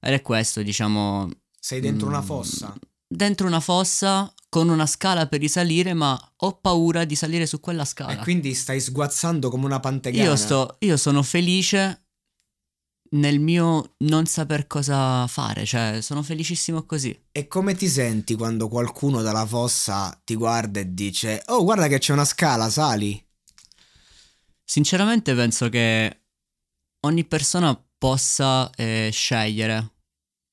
Ed 0.00 0.12
è 0.12 0.22
questo, 0.22 0.62
diciamo... 0.62 1.28
Sei 1.58 1.80
dentro 1.80 2.06
una 2.06 2.20
mm, 2.20 2.24
fossa. 2.24 2.74
Dentro 3.06 3.46
una 3.46 3.60
fossa 3.60 4.32
con 4.48 4.68
una 4.68 4.86
scala 4.86 5.26
per 5.26 5.40
risalire, 5.40 5.94
ma 5.94 6.18
ho 6.36 6.58
paura 6.58 7.04
di 7.04 7.14
salire 7.14 7.46
su 7.46 7.60
quella 7.60 7.84
scala. 7.84 8.12
E 8.12 8.16
quindi 8.18 8.54
stai 8.54 8.80
sguazzando 8.80 9.50
come 9.50 9.66
una 9.66 9.80
pantegana. 9.80 10.24
Io, 10.24 10.36
sto, 10.36 10.76
io 10.80 10.96
sono 10.96 11.22
felice 11.22 12.05
nel 13.10 13.38
mio 13.40 13.94
non 13.98 14.26
saper 14.26 14.66
cosa 14.66 15.26
fare, 15.26 15.64
cioè 15.64 16.00
sono 16.00 16.22
felicissimo 16.22 16.84
così. 16.84 17.18
E 17.32 17.46
come 17.48 17.74
ti 17.74 17.88
senti 17.88 18.34
quando 18.34 18.68
qualcuno 18.68 19.22
dalla 19.22 19.46
fossa 19.46 20.20
ti 20.24 20.34
guarda 20.34 20.80
e 20.80 20.94
dice 20.94 21.42
Oh 21.46 21.64
guarda 21.64 21.86
che 21.88 21.98
c'è 21.98 22.12
una 22.12 22.24
scala, 22.24 22.70
sali? 22.70 23.22
Sinceramente 24.64 25.34
penso 25.34 25.68
che 25.68 26.22
ogni 27.06 27.24
persona 27.24 27.78
possa 27.98 28.70
eh, 28.74 29.10
scegliere 29.12 29.92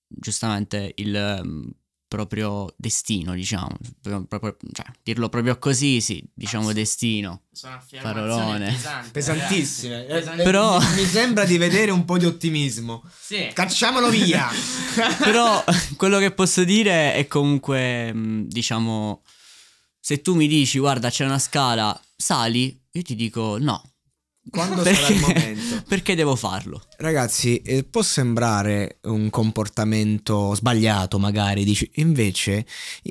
giustamente 0.08 0.94
il 0.98 1.16
ehm, 1.16 1.72
proprio 2.14 2.72
destino, 2.78 3.34
diciamo, 3.34 3.76
proprio- 4.28 4.56
cioè, 4.72 4.86
dirlo 5.02 5.30
proprio 5.30 5.58
così, 5.58 6.00
sì, 6.00 6.24
diciamo 6.32 6.72
destino. 6.72 7.42
Sono 7.52 7.82
Parolone. 8.02 8.72
pesanti, 8.72 9.10
Pesantissime. 9.12 10.06
Eh, 10.06 10.18
eh, 10.18 10.44
Però- 10.44 10.80
mi, 10.80 11.06
sembra 11.06 11.44
di 11.44 11.58
vedere 11.58 11.90
un 11.90 12.06
po' 12.06 12.20
di 12.20 12.26
ottimismo. 12.26 13.04
Sì. 13.20 13.50
Cacciamolo 13.52 14.10
via! 14.10 14.48
Però 15.18 15.64
quello 15.98 16.20
che 16.20 16.32
posso 16.32 16.64
dire 16.64 17.16
è 17.16 17.26
comunque, 17.26 18.14
mh, 18.14 18.48
diciamo, 18.48 19.24
se 20.00 20.22
tu 20.22 20.36
mi 20.36 20.48
dici 20.48 20.78
guarda 20.78 21.10
c'è 21.10 21.26
una 21.26 21.40
scala, 21.40 22.00
sali, 22.16 22.80
io 22.92 23.02
ti 23.02 23.16
dico 23.16 23.58
no. 23.60 23.82
Quando 24.50 24.84
sarà 24.84 25.08
il 25.08 25.20
momento? 25.20 25.84
Perché 25.88 26.16
devo 26.16 26.36
farlo? 26.36 26.82
Ragazzi, 26.98 27.58
eh, 27.62 27.84
può 27.84 28.02
sembrare 28.02 29.00
un 29.04 29.30
comportamento 29.30 30.54
sbagliato, 30.56 31.20
magari, 31.20 31.64
dici, 31.64 31.90
invece 31.96 32.66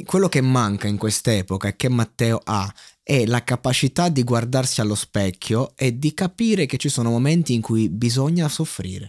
quello 0.05 0.29
che 0.29 0.41
manca 0.41 0.89
in 0.89 0.97
quest'epoca 0.97 1.69
e 1.69 1.77
che 1.77 1.89
Matteo 1.89 2.41
ha 2.43 2.73
è 3.03 3.27
la 3.27 3.43
capacità 3.43 4.09
di 4.09 4.23
guardarsi 4.23 4.81
allo 4.81 4.95
specchio 4.95 5.73
e 5.77 5.99
di 5.99 6.15
capire 6.15 6.67
che 6.67 6.77
ci 6.77 6.89
sono 6.89 7.11
momenti 7.11 7.53
in 7.53 7.61
cui 7.61 7.89
bisogna 7.89 8.49
soffrire. 8.49 9.09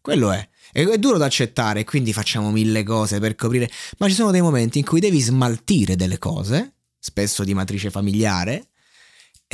Quello 0.00 0.32
è. 0.32 0.48
E 0.72 0.86
È 0.86 0.98
duro 0.98 1.18
da 1.18 1.26
accettare, 1.26 1.84
quindi 1.84 2.12
facciamo 2.12 2.50
mille 2.50 2.82
cose 2.82 3.20
per 3.20 3.34
coprire, 3.34 3.70
ma 3.98 4.08
ci 4.08 4.14
sono 4.14 4.30
dei 4.30 4.42
momenti 4.42 4.78
in 4.78 4.84
cui 4.84 5.00
devi 5.00 5.20
smaltire 5.20 5.96
delle 5.96 6.18
cose, 6.18 6.74
spesso 6.98 7.44
di 7.44 7.54
matrice 7.54 7.90
familiare, 7.90 8.68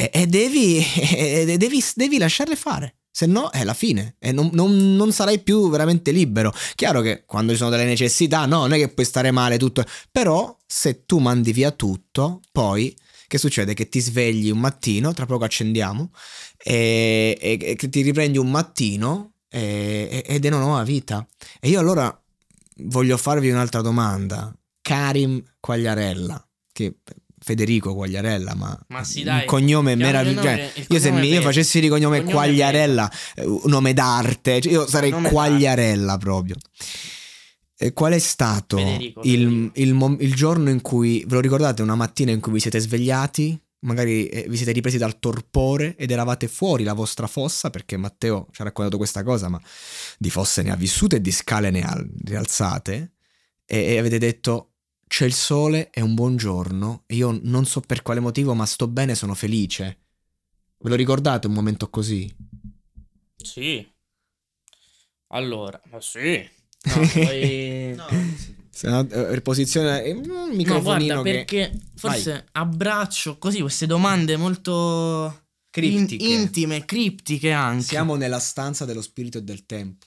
e, 0.01 0.11
e 0.13 0.27
devi, 0.27 0.83
e 1.15 1.57
devi, 1.59 1.83
devi 1.95 2.17
lasciarle 2.19 2.57
fare. 2.57 2.95
Se 3.13 3.27
no 3.27 3.51
è 3.51 3.65
la 3.65 3.75
fine 3.75 4.15
e 4.19 4.33
non, 4.33 4.51
non- 4.53 4.95
non 4.97 5.13
sarai 5.13 5.41
più 5.41 5.69
veramente 5.69 6.11
libero. 6.13 6.53
Chiaro 6.75 7.01
che 7.03 7.25
quando 7.27 7.53
ci 7.53 7.59
sono 7.59 7.69
delle 7.71 7.85
necessità, 7.85 8.47
no, 8.47 8.61
non 8.61 8.73
è 8.73 8.79
che 8.79 8.89
puoi 8.89 9.05
stare 9.05 9.31
male 9.31 9.59
tutto. 9.59 9.85
Però 10.11 10.57
se 10.67 11.05
tu 11.05 11.19
mandi 11.19 11.53
via 11.53 11.73
tutto, 11.73 12.41
poi 12.53 12.97
che 13.27 13.37
succede? 13.39 13.75
Che 13.75 13.89
ti 13.89 14.01
svegli 14.01 14.51
un 14.51 14.59
mattino, 14.59 15.13
tra 15.13 15.27
poco 15.27 15.45
accendiamo, 15.45 16.11
e, 16.57 17.37
e- 17.41 17.77
e 17.79 17.89
ti 17.89 18.03
riprendi 18.03 18.39
un 18.39 18.51
mattino 18.51 19.35
e- 19.49 20.25
ed 20.27 20.45
è 20.45 20.49
una 20.49 20.59
nuova 20.59 20.83
vita. 20.83 21.27
E 21.61 21.69
io 21.69 21.79
allora 21.79 22.17
voglio 22.85 23.17
farvi 23.17 23.51
un'altra 23.51 23.83
domanda. 23.83 24.53
Karim 24.81 25.43
Quagliarella, 25.61 26.49
che 26.73 26.95
Federico 27.43 27.95
Quagliarella, 27.95 28.55
ma, 28.55 28.79
Ma 28.89 29.03
sì, 29.03 29.21
un 29.21 29.25
dai. 29.25 29.47
cognome 29.47 29.95
Chiamo 29.97 30.09
il 30.09 30.13
meraviglioso. 30.13 30.47
Cioè, 30.47 30.73
il 30.75 30.87
io 30.89 30.99
se 30.99 31.09
cognome 31.09 31.27
mi, 31.27 31.33
io 31.33 31.41
facessi 31.41 31.81
di 31.81 31.89
cognome 31.89 32.19
Cognome 32.19 32.33
Quagliarella, 32.35 33.13
eh, 33.37 33.45
un 33.47 33.61
nome 33.65 33.95
d'arte, 33.95 34.61
cioè 34.61 34.73
io 34.73 34.87
sarei 34.87 35.11
Quagliarella 35.11 36.19
proprio. 36.19 36.57
E 37.83 37.95
qual 37.95 38.13
è 38.13 38.19
stato 38.19 38.77
Federico, 38.77 39.23
il, 39.25 39.71
il 39.75 40.17
il 40.21 40.35
giorno 40.35 40.69
in 40.69 40.83
cui, 40.83 41.25
ve 41.27 41.35
lo 41.35 41.41
ricordate, 41.41 41.81
una 41.81 41.95
mattina 41.95 42.31
in 42.31 42.41
cui 42.41 42.53
vi 42.53 42.61
siete 42.61 42.79
svegliati, 42.79 43.59
magari 43.81 44.27
eh, 44.27 44.45
vi 44.47 44.57
siete 44.57 44.73
ripresi 44.73 44.99
dal 44.99 45.19
torpore 45.19 45.97
ed 45.97 46.11
eravate 46.11 46.47
fuori 46.47 46.85
la 46.85 46.93
vostra 46.93 47.27
fossa, 47.27 47.71
perché 47.71 47.97
Matteo 47.97 48.49
ci 48.53 48.61
ha 48.61 48.65
raccontato 48.65 48.99
questa 48.99 49.23
cosa, 49.23 49.49
ma 49.49 49.59
di 50.19 50.29
fosse 50.29 50.61
ne 50.61 50.73
ha 50.73 50.77
vissute 50.77 51.17
e 51.17 51.21
di 51.23 51.33
scale 51.33 51.71
ne 51.71 51.81
ha 51.81 52.07
rialzate, 52.23 53.13
e, 53.65 53.79
e 53.79 53.99
avete 53.99 54.19
detto 54.19 54.70
c'è 55.11 55.25
il 55.25 55.35
sole, 55.35 55.91
è 55.91 55.99
un 56.01 56.15
buon 56.15 56.37
giorno, 56.37 57.03
e 57.07 57.17
io 57.17 57.37
non 57.43 57.67
so 57.67 57.81
per 57.81 58.01
quale 58.03 58.21
motivo, 58.21 58.55
ma 58.55 58.65
sto 58.65 58.87
bene, 58.87 59.17
sono 59.17 59.35
felice. 59.35 59.99
Ve 60.79 60.89
lo 60.89 60.95
ricordate 60.95 61.49
un 61.49 61.53
momento 61.53 61.91
così? 61.91 62.33
Sì. 63.43 63.85
Allora, 65.33 65.83
ma 65.91 66.01
sì. 66.01 66.49
No, 66.85 66.95
poi... 67.13 68.01
Se 68.71 68.89
no, 68.89 69.01
eh, 69.11 69.41
posizione 69.41 70.05
eh, 70.05 70.13
un 70.13 70.23
No, 70.23 70.55
microfonino 70.55 71.23
guarda, 71.23 71.23
che 71.23 71.45
perché 71.45 71.81
forse 71.97 72.47
abbraccio 72.53 73.37
così 73.37 73.61
queste 73.61 73.87
domande 73.87 74.37
molto 74.37 75.47
criptiche. 75.71 76.25
in- 76.25 76.39
intime, 76.39 76.85
criptiche 76.85 77.51
anche. 77.51 77.83
Siamo 77.83 78.15
nella 78.15 78.39
stanza 78.39 78.85
dello 78.85 79.03
spirito 79.03 79.39
e 79.39 79.43
del 79.43 79.67
tempo. 79.67 80.07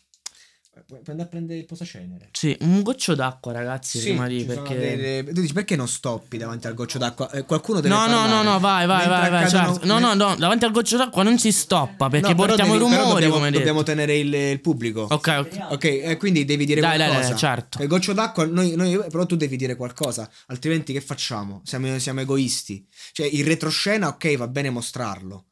Puoi 0.87 1.01
andare 1.05 1.21
a 1.21 1.25
prendere 1.31 1.59
il 1.59 1.65
posacenere? 1.67 2.29
Sì, 2.31 2.57
un 2.61 2.81
goccio 2.81 3.13
d'acqua, 3.13 3.51
ragazzi, 3.51 3.99
prima 4.01 4.27
di 4.27 4.39
ci 4.39 4.49
sono 4.49 4.63
perché 4.63 4.79
delle- 4.79 5.31
Tu 5.31 5.41
dici 5.41 5.53
perché 5.53 5.75
non 5.75 5.87
stoppi 5.87 6.37
davanti 6.39 6.65
al 6.65 6.73
goccio 6.73 6.97
d'acqua? 6.97 7.29
Eh, 7.29 7.43
qualcuno 7.45 7.79
deve 7.79 7.93
No, 7.93 8.01
no, 8.07 8.15
parlare. 8.15 8.43
no, 8.43 8.51
no, 8.53 8.59
vai, 8.59 8.87
vai, 8.87 9.07
vai, 9.07 9.29
vai, 9.29 9.47
certo. 9.49 9.85
No, 9.85 9.99
no, 9.99 10.15
no, 10.15 10.33
davanti 10.35 10.65
al 10.65 10.71
goccio 10.71 10.97
d'acqua 10.97 11.21
non 11.21 11.37
si 11.37 11.51
stoppa 11.51 12.09
perché 12.09 12.29
No, 12.29 12.35
portiamo 12.35 12.73
devi- 12.73 12.85
i 12.85 12.89
però 12.89 13.01
rumori, 13.03 13.13
dobbiamo, 13.21 13.33
come 13.35 13.51
dobbiamo 13.51 13.83
tenere 13.83 14.17
il, 14.17 14.33
il 14.33 14.59
pubblico. 14.61 15.01
Ok, 15.11 15.27
ok. 15.45 15.65
Ok, 15.69 15.83
eh, 15.83 16.17
quindi 16.17 16.43
devi 16.43 16.65
dire 16.65 16.81
Dai, 16.81 16.97
dai, 16.97 17.07
qualcosa. 17.07 17.29
dai, 17.29 17.37
certo. 17.37 17.81
Il 17.83 17.87
goccio 17.87 18.13
d'acqua, 18.13 18.45
noi, 18.47 18.75
noi- 18.75 18.97
però 19.11 19.27
tu 19.27 19.35
devi 19.35 19.55
dire 19.55 19.75
qualcosa, 19.75 20.27
altrimenti 20.47 20.91
che 20.91 21.01
facciamo? 21.01 21.61
Siamo, 21.65 21.99
siamo 21.99 22.21
egoisti. 22.21 22.83
Cioè, 23.11 23.27
il 23.27 23.45
retroscena, 23.45 24.07
ok, 24.07 24.37
va 24.37 24.47
bene 24.47 24.71
mostrarlo. 24.71 25.45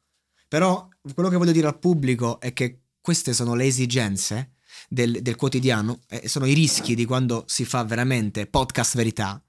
Però 0.48 0.88
quello 1.14 1.28
che 1.28 1.36
voglio 1.36 1.52
dire 1.52 1.68
al 1.68 1.78
pubblico 1.78 2.40
è 2.40 2.52
che 2.52 2.80
queste 3.00 3.32
sono 3.32 3.54
le 3.54 3.64
esigenze 3.66 4.54
del, 4.92 5.20
del 5.22 5.36
quotidiano, 5.36 6.00
eh, 6.08 6.28
sono 6.28 6.44
i 6.46 6.52
rischi 6.52 6.94
di 6.94 7.04
quando 7.06 7.44
si 7.46 7.64
fa 7.64 7.82
veramente 7.84 8.46
podcast 8.46 8.94
verità, 8.96 9.42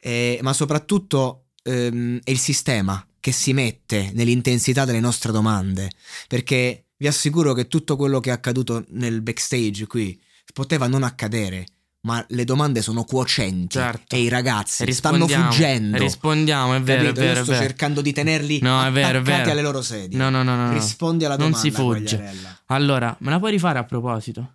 eh, 0.00 0.38
ma 0.42 0.52
soprattutto 0.52 1.44
ehm, 1.62 2.20
è 2.24 2.30
il 2.30 2.38
sistema 2.38 3.04
che 3.20 3.32
si 3.32 3.52
mette 3.52 4.10
nell'intensità 4.14 4.84
delle 4.84 5.00
nostre 5.00 5.30
domande, 5.30 5.90
perché 6.26 6.86
vi 6.96 7.06
assicuro 7.06 7.52
che 7.52 7.68
tutto 7.68 7.96
quello 7.96 8.18
che 8.20 8.30
è 8.30 8.32
accaduto 8.32 8.84
nel 8.90 9.20
backstage 9.22 9.86
qui 9.86 10.20
poteva 10.54 10.86
non 10.88 11.02
accadere, 11.02 11.66
ma 12.04 12.24
le 12.30 12.44
domande 12.44 12.82
sono 12.82 13.04
quocenti 13.04 13.78
Certo. 13.78 14.16
e 14.16 14.20
i 14.22 14.28
ragazzi 14.28 14.90
stanno 14.92 15.28
fuggendo. 15.28 15.98
Rispondiamo, 15.98 16.74
è 16.74 16.80
vero, 16.80 17.02
Capito? 17.04 17.20
è 17.20 17.24
vero, 17.24 17.38
Io 17.38 17.42
sto 17.44 17.52
vero. 17.52 17.64
cercando 17.64 18.00
di 18.00 18.12
tenerli 18.12 18.58
No, 18.60 18.84
è 18.84 18.90
vero, 18.90 19.18
è 19.18 19.22
vero. 19.22 19.50
alle 19.52 19.62
loro 19.62 19.82
sedie. 19.82 20.16
No, 20.18 20.28
no, 20.30 20.42
no, 20.42 20.56
no. 20.56 20.72
Rispondi 20.72 21.24
alla 21.24 21.36
Non 21.36 21.50
domanda. 21.52 21.68
si 21.70 21.74
fugge. 21.74 22.16
Quagliarella. 22.16 22.58
Allora, 22.66 23.16
me 23.20 23.30
la 23.30 23.38
puoi 23.38 23.52
rifare 23.52 23.78
a 23.78 23.84
proposito? 23.84 24.54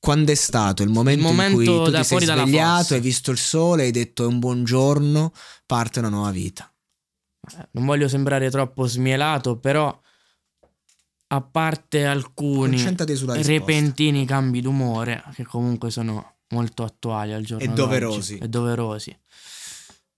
Quando 0.00 0.32
è 0.32 0.34
stato 0.34 0.82
il 0.82 0.88
momento, 0.88 1.20
Il 1.20 1.26
momento 1.26 1.60
in 1.60 1.66
cui 1.66 1.84
tu 1.84 1.92
ti 1.92 2.04
sei 2.04 2.20
svegliato, 2.22 2.94
hai 2.94 3.00
visto 3.00 3.30
il 3.30 3.36
sole, 3.38 3.82
hai 3.82 3.90
detto 3.90 4.24
è 4.24 4.26
un 4.26 4.38
buongiorno, 4.38 5.32
parte 5.66 5.98
una 5.98 6.08
nuova 6.08 6.30
vita. 6.30 6.72
Eh, 7.58 7.68
Non 7.72 7.84
voglio 7.84 8.08
sembrare 8.08 8.50
troppo 8.50 8.86
smielato, 8.86 9.58
però 9.58 9.98
a 11.32 11.40
parte 11.42 12.06
alcuni 12.06 12.76
repentini 13.42 14.24
cambi 14.26 14.60
d'umore 14.62 15.22
che 15.34 15.44
comunque 15.44 15.90
sono 15.90 16.38
molto 16.48 16.82
attuali 16.82 17.32
al 17.34 17.44
giorno 17.44 17.62
E 17.64 17.68
doverosi. 17.68 18.38
e 18.38 18.48
doverosi. 18.48 19.10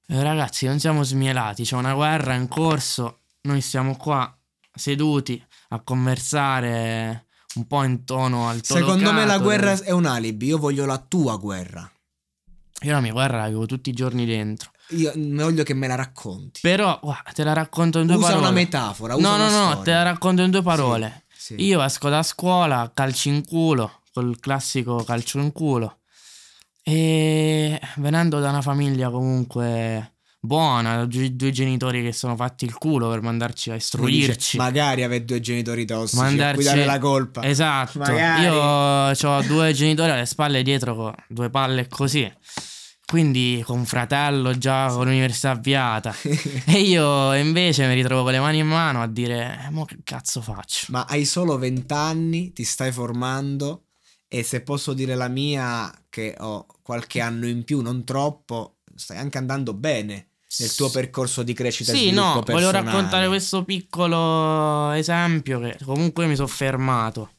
Eh, 0.06 0.22
ragazzi, 0.22 0.66
non 0.66 0.78
siamo 0.78 1.02
smielati, 1.02 1.64
c'è 1.64 1.74
una 1.76 1.94
guerra 1.94 2.34
in 2.34 2.46
corso, 2.48 3.22
noi 3.42 3.60
siamo 3.60 3.96
qua 3.96 4.34
seduti 4.74 5.44
a 5.70 5.80
conversare 5.80 7.26
un 7.54 7.66
po' 7.66 7.82
in 7.84 8.04
tono 8.04 8.48
alto 8.48 8.74
Secondo 8.74 9.12
me 9.12 9.24
la 9.24 9.38
guerra 9.38 9.72
è 9.72 9.90
un 9.90 10.06
alibi, 10.06 10.46
io 10.46 10.58
voglio 10.58 10.86
la 10.86 10.98
tua 10.98 11.36
guerra. 11.36 11.90
Io 12.82 12.92
la 12.92 13.00
mia 13.00 13.12
guerra 13.12 13.38
la 13.42 13.48
vivo 13.48 13.66
tutti 13.66 13.90
i 13.90 13.92
giorni 13.92 14.26
dentro. 14.26 14.70
Io 14.90 15.12
voglio 15.14 15.62
che 15.62 15.74
me 15.74 15.86
la 15.86 15.94
racconti. 15.94 16.60
Però, 16.60 16.98
guarda, 17.00 17.30
te 17.32 17.44
la 17.44 17.52
racconto 17.52 18.00
in 18.00 18.06
due 18.06 18.16
Usa 18.16 18.26
parole. 18.26 18.46
una 18.46 18.54
metafora, 18.54 19.14
usa 19.14 19.28
no, 19.28 19.36
no, 19.36 19.44
no, 19.44 19.64
storia. 19.66 19.82
te 19.82 19.90
la 19.92 20.02
racconto 20.02 20.42
in 20.42 20.50
due 20.50 20.62
parole. 20.62 21.24
Sì. 21.34 21.54
Io 21.62 21.82
esco 21.82 22.08
da 22.08 22.22
scuola, 22.22 22.90
calcio 22.92 23.28
in 23.28 23.44
culo, 23.46 24.02
col 24.12 24.38
classico 24.40 25.02
calcio 25.04 25.38
in 25.38 25.52
culo. 25.52 25.98
E 26.82 27.80
venendo 27.96 28.40
da 28.40 28.48
una 28.50 28.62
famiglia 28.62 29.08
comunque 29.10 30.12
buona, 30.44 31.05
due 31.05 31.50
genitori 31.52 32.02
che 32.02 32.12
sono 32.12 32.35
fatti 32.35 32.64
il 32.64 32.74
culo 32.74 33.09
per 33.09 33.22
mandarci 33.22 33.70
a 33.70 33.74
Uno 33.74 33.78
dice, 33.78 33.85
istruirci. 33.85 34.57
magari 34.57 35.05
avere 35.05 35.24
due 35.24 35.38
genitori 35.40 35.85
tossici 35.87 36.20
a 36.20 36.24
mandarci 36.24 36.64
dare 36.64 36.85
la 36.85 36.98
colpa. 36.98 37.44
Esatto. 37.44 37.98
Magari. 38.00 38.42
Io 38.42 38.52
ho 38.55 39.42
due 39.42 39.72
genitori 39.72 40.11
alle 40.11 40.26
spalle 40.26 40.62
dietro 40.64 40.96
con 40.96 41.14
due 41.28 41.48
palle 41.48 41.87
così. 41.87 42.31
Quindi 43.07 43.62
con 43.64 43.78
un 43.78 43.85
fratello 43.85 44.57
già 44.57 44.88
con 44.88 45.05
l'università 45.05 45.50
avviata. 45.50 46.12
e 46.66 46.81
io 46.81 47.35
invece 47.35 47.87
mi 47.87 47.94
ritrovo 47.94 48.22
con 48.22 48.33
le 48.33 48.40
mani 48.40 48.59
in 48.59 48.66
mano 48.66 49.00
a 49.00 49.07
dire: 49.07 49.64
"Eh, 49.66 49.70
Mo 49.70 49.85
che 49.85 49.98
cazzo 50.02 50.40
faccio? 50.40 50.87
Ma 50.88 51.05
hai 51.09 51.24
solo 51.24 51.57
20 51.57 51.92
anni, 51.92 52.52
ti 52.52 52.64
stai 52.64 52.90
formando 52.90 53.85
e 54.26 54.42
se 54.42 54.62
posso 54.62 54.92
dire 54.92 55.14
la 55.14 55.28
mia 55.28 55.92
che 56.09 56.35
ho 56.38 56.66
qualche 56.83 57.20
anno 57.20 57.46
in 57.46 57.64
più, 57.64 57.81
non 57.83 58.02
troppo, 58.05 58.78
stai 58.94 59.18
anche 59.18 59.38
andando 59.38 59.74
bene 59.74 60.28
nel 60.58 60.74
tuo 60.74 60.90
percorso 60.90 61.42
di 61.42 61.52
crescita 61.54 61.92
e 61.92 61.96
Sì, 61.96 62.10
no, 62.10 62.24
volevo 62.24 62.42
personale. 62.42 62.84
raccontare 62.84 63.26
questo 63.28 63.64
piccolo 63.64 64.90
esempio 64.92 65.60
che 65.60 65.78
comunque 65.84 66.26
mi 66.26 66.34
sono 66.34 66.48
fermato. 66.48 67.32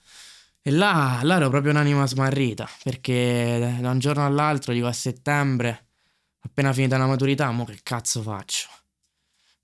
E 0.62 0.72
là, 0.72 1.20
là 1.24 1.36
ero 1.36 1.50
proprio 1.50 1.72
un'anima 1.72 2.08
smarrita, 2.08 2.70
perché 2.84 3.78
da 3.82 3.90
un 3.90 4.00
giorno 4.00 4.26
all'altro, 4.26 4.72
dico 4.74 4.88
a 4.88 4.94
settembre, 4.94 5.88
appena 6.42 6.72
finita 6.72 6.98
la 6.98 7.06
maturità, 7.06 7.52
mo 7.52 7.66
che 7.66 7.80
cazzo 7.84 8.22
faccio? 8.22 8.68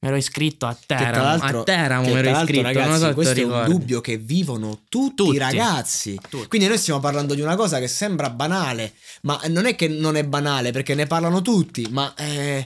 Mi 0.01 0.07
ero 0.09 0.17
iscritto 0.17 0.65
a 0.65 0.77
Teramo, 0.85 1.43
a 1.43 1.63
Teramo 1.63 2.03
mi 2.03 2.13
ero 2.13 2.29
iscritto, 2.31 2.61
ragazzi, 2.61 2.99
so 2.99 3.13
questo 3.13 3.39
è 3.39 3.43
un 3.43 3.65
dubbio 3.65 3.99
che 4.01 4.17
vivono 4.17 4.81
tutti, 4.87 5.15
Tutti. 5.15 5.35
i 5.35 5.37
ragazzi. 5.37 6.19
Tutti. 6.29 6.47
Quindi 6.47 6.67
noi 6.67 6.77
stiamo 6.77 6.99
parlando 7.01 7.33
di 7.33 7.41
una 7.41 7.55
cosa 7.57 7.79
che 7.79 7.87
sembra 7.89 8.29
banale, 8.29 8.93
ma 9.23 9.39
non 9.47 9.65
è 9.65 9.75
che 9.75 9.87
non 9.89 10.15
è 10.15 10.23
banale 10.23 10.71
perché 10.71 10.95
ne 10.95 11.05
parlano 11.05 11.41
tutti, 11.41 11.85
ma 11.91 12.13
eh, 12.15 12.65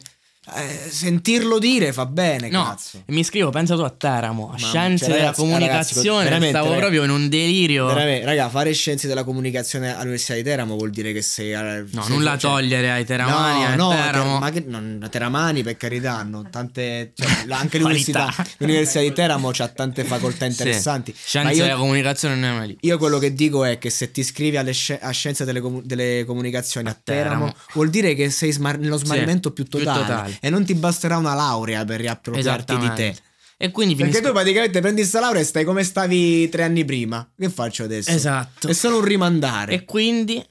eh, 0.55 0.89
sentirlo 0.89 1.57
dire 1.57 1.93
fa 1.93 2.05
bene, 2.05 2.49
No, 2.49 2.63
cazzo. 2.65 3.01
mi 3.07 3.19
iscrivo, 3.21 3.49
pensa 3.49 3.75
tu 3.75 3.81
a 3.81 3.89
Teramo, 3.89 4.51
a 4.53 4.57
scienze 4.57 5.05
cioè, 5.05 5.07
della 5.13 5.19
ragazzi, 5.29 5.39
comunicazione, 5.41 6.23
ragazzi, 6.29 6.49
stavo 6.49 6.65
ragazzi. 6.65 6.79
proprio 6.81 7.03
in 7.05 7.09
un 7.11 7.29
delirio. 7.29 7.93
Raga, 7.93 8.49
fare 8.49 8.73
scienze 8.73 9.07
della 9.07 9.23
comunicazione 9.23 9.93
all'Università 9.93 10.33
di 10.35 10.43
Teramo 10.43 10.75
vuol 10.75 10.89
dire 10.91 11.13
che 11.13 11.21
sei. 11.21 11.51
eh, 11.53 11.85
No, 11.91 12.03
sei- 12.03 12.13
nulla 12.15 12.37
cioè- 12.37 12.51
togliere 12.51 12.91
ai 12.91 13.05
teramani, 13.05 13.59
no, 13.63 13.67
ai 13.69 13.77
no, 13.77 13.89
Teramo. 13.89 14.31
Ter- 14.31 14.39
ma 14.39 14.49
che, 14.51 14.63
non, 14.67 15.07
Teramani 15.09 15.63
per 15.63 15.77
carità 15.77 16.17
hanno 16.17 16.45
tante 16.49 17.13
cioè, 17.15 17.27
anche 17.49 17.77
l'università, 17.77 18.33
l'università 18.57 18.99
di 18.99 19.13
Teramo 19.13 19.51
ha 19.57 19.67
tante 19.69 20.03
facoltà 20.03 20.45
Sì. 20.45 20.51
interessanti 20.51 21.11
ma 21.11 21.17
Scienze 21.23 21.53
io, 21.53 21.63
della 21.63 21.75
comunicazione 21.77 22.35
non 22.35 22.43
è 22.49 22.53
mai 22.57 22.67
lì. 22.67 22.77
io 22.81 22.97
quello 22.97 23.17
che 23.17 23.33
dico 23.33 23.63
è 23.63 23.77
che 23.77 23.89
se 23.89 24.11
ti 24.11 24.19
iscrivi 24.19 24.57
sci- 24.73 24.97
a 24.99 25.09
scienze 25.11 25.45
delle, 25.45 25.61
comu- 25.61 25.83
delle 25.83 26.23
comunicazioni 26.25 26.89
a 26.89 26.97
Teramo, 27.01 27.45
Teramo. 27.45 27.53
vuol 27.73 27.89
dire 27.89 28.13
che 28.13 28.29
sei 28.29 28.51
smar- 28.51 28.77
nello 28.79 28.97
smarrimento 28.97 29.51
più 29.51 29.63
più 29.65 29.79
totale, 29.79 29.99
totale. 30.05 30.32
E 30.39 30.49
non 30.49 30.65
ti 30.65 30.73
basterà 30.73 31.17
una 31.17 31.33
laurea 31.33 31.83
per 31.85 31.99
riappropriarti 31.99 32.77
di 32.77 32.93
te. 32.93 33.15
E 33.57 33.71
quindi 33.71 33.95
perché 33.95 34.11
finisco... 34.11 34.29
tu 34.29 34.37
praticamente 34.37 34.81
prendi 34.81 35.05
sta 35.05 35.19
laurea 35.19 35.41
e 35.41 35.45
stai 35.45 35.63
come 35.63 35.83
stavi 35.83 36.49
tre 36.49 36.63
anni 36.63 36.83
prima 36.83 37.31
che 37.37 37.49
faccio 37.49 37.83
adesso? 37.83 38.09
Esatto. 38.09 38.67
è 38.67 38.73
solo 38.73 38.97
un 38.97 39.05
rimandare 39.05 39.73
E 39.73 39.85
quindi 39.85 40.45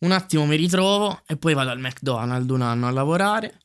un 0.00 0.12
attimo 0.12 0.44
mi 0.44 0.56
ritrovo 0.56 1.22
e 1.26 1.36
poi 1.36 1.54
vado 1.54 1.70
al 1.70 1.80
McDonald's 1.80 2.52
un 2.52 2.62
anno 2.62 2.86
a 2.86 2.90
lavorare. 2.90 3.60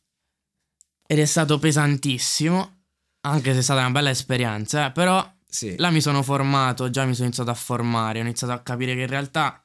Ed 1.05 1.19
è 1.19 1.25
stato 1.25 1.59
pesantissimo, 1.59 2.83
anche 3.21 3.53
se 3.53 3.59
è 3.59 3.61
stata 3.61 3.81
una 3.81 3.91
bella 3.91 4.09
esperienza, 4.09 4.87
eh, 4.87 4.91
però 4.91 5.29
sì. 5.45 5.75
là 5.77 5.91
mi 5.91 6.01
sono 6.01 6.23
formato, 6.23 6.89
già 6.89 7.05
mi 7.05 7.13
sono 7.13 7.25
iniziato 7.25 7.51
a 7.51 7.55
formare, 7.55 8.19
ho 8.19 8.23
iniziato 8.23 8.53
a 8.53 8.59
capire 8.59 8.95
che 8.95 9.01
in 9.01 9.07
realtà 9.07 9.62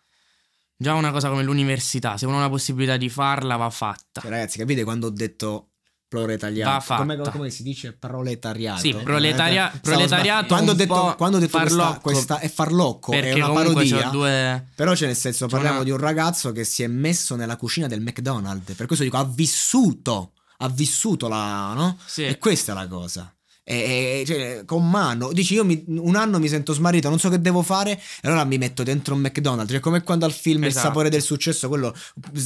già 0.80 0.94
una 0.94 1.10
cosa 1.10 1.28
come 1.28 1.42
l'università, 1.42 2.16
se 2.16 2.24
uno 2.24 2.38
ha 2.38 2.42
la 2.42 2.48
possibilità 2.48 2.96
di 2.96 3.08
farla, 3.08 3.56
va 3.56 3.68
fatta. 3.68 4.20
Cioè, 4.20 4.30
ragazzi, 4.30 4.58
capite 4.58 4.84
quando 4.84 5.08
ho 5.08 5.10
detto 5.10 5.70
proletariato? 6.06 6.70
Va 6.72 6.80
fatta. 6.80 7.00
Come, 7.02 7.30
come 7.30 7.50
si 7.50 7.62
dice 7.64 7.92
proletariato? 7.92 8.80
Sì, 8.80 8.94
proletaria- 8.94 9.76
proletariato 9.82 10.46
Quando 10.46 10.70
ho 10.70 10.74
detto, 10.74 11.14
quando 11.18 11.36
ho 11.36 11.40
detto 11.40 11.58
questa, 11.58 11.76
farlocco. 11.76 12.00
questa 12.00 12.38
è 12.38 12.48
farlocco, 12.48 13.12
è 13.12 13.32
una 13.34 13.50
parodia. 13.50 14.08
due... 14.08 14.66
Però 14.74 14.92
c'è 14.94 15.06
nel 15.06 15.16
senso, 15.16 15.48
parliamo 15.48 15.76
una- 15.76 15.84
di 15.84 15.90
un 15.90 15.98
ragazzo 15.98 16.52
che 16.52 16.64
si 16.64 16.82
è 16.82 16.86
messo 16.86 17.34
nella 17.34 17.56
cucina 17.56 17.88
del 17.88 18.00
McDonald's. 18.00 18.74
Per 18.74 18.86
questo 18.86 19.04
dico, 19.04 19.16
ha 19.18 19.24
vissuto, 19.24 20.32
ha 20.58 20.68
vissuto 20.68 21.28
la, 21.28 21.74
no? 21.74 21.98
Sì. 22.06 22.24
E 22.24 22.38
questa 22.38 22.72
è 22.72 22.74
la 22.74 22.86
cosa. 22.86 23.32
E, 23.70 24.20
e- 24.20 24.24
cioè, 24.26 24.62
con 24.64 24.88
mano, 24.88 25.30
dici 25.30 25.52
io 25.52 25.62
mi- 25.62 25.84
un 25.88 26.16
anno 26.16 26.38
mi 26.38 26.48
sento 26.48 26.72
smarrito, 26.72 27.10
non 27.10 27.18
so 27.18 27.28
che 27.28 27.38
devo 27.38 27.60
fare, 27.60 27.92
e 27.92 28.26
allora 28.28 28.44
mi 28.44 28.56
metto 28.56 28.82
dentro 28.82 29.14
un 29.14 29.20
McDonald's. 29.20 29.70
Cioè, 29.72 29.80
come 29.80 30.02
quando 30.02 30.24
al 30.24 30.32
film 30.32 30.62
Il 30.62 30.68
Esatto. 30.68 30.86
sapore 30.86 31.10
del 31.10 31.20
successo, 31.20 31.68
quello 31.68 31.94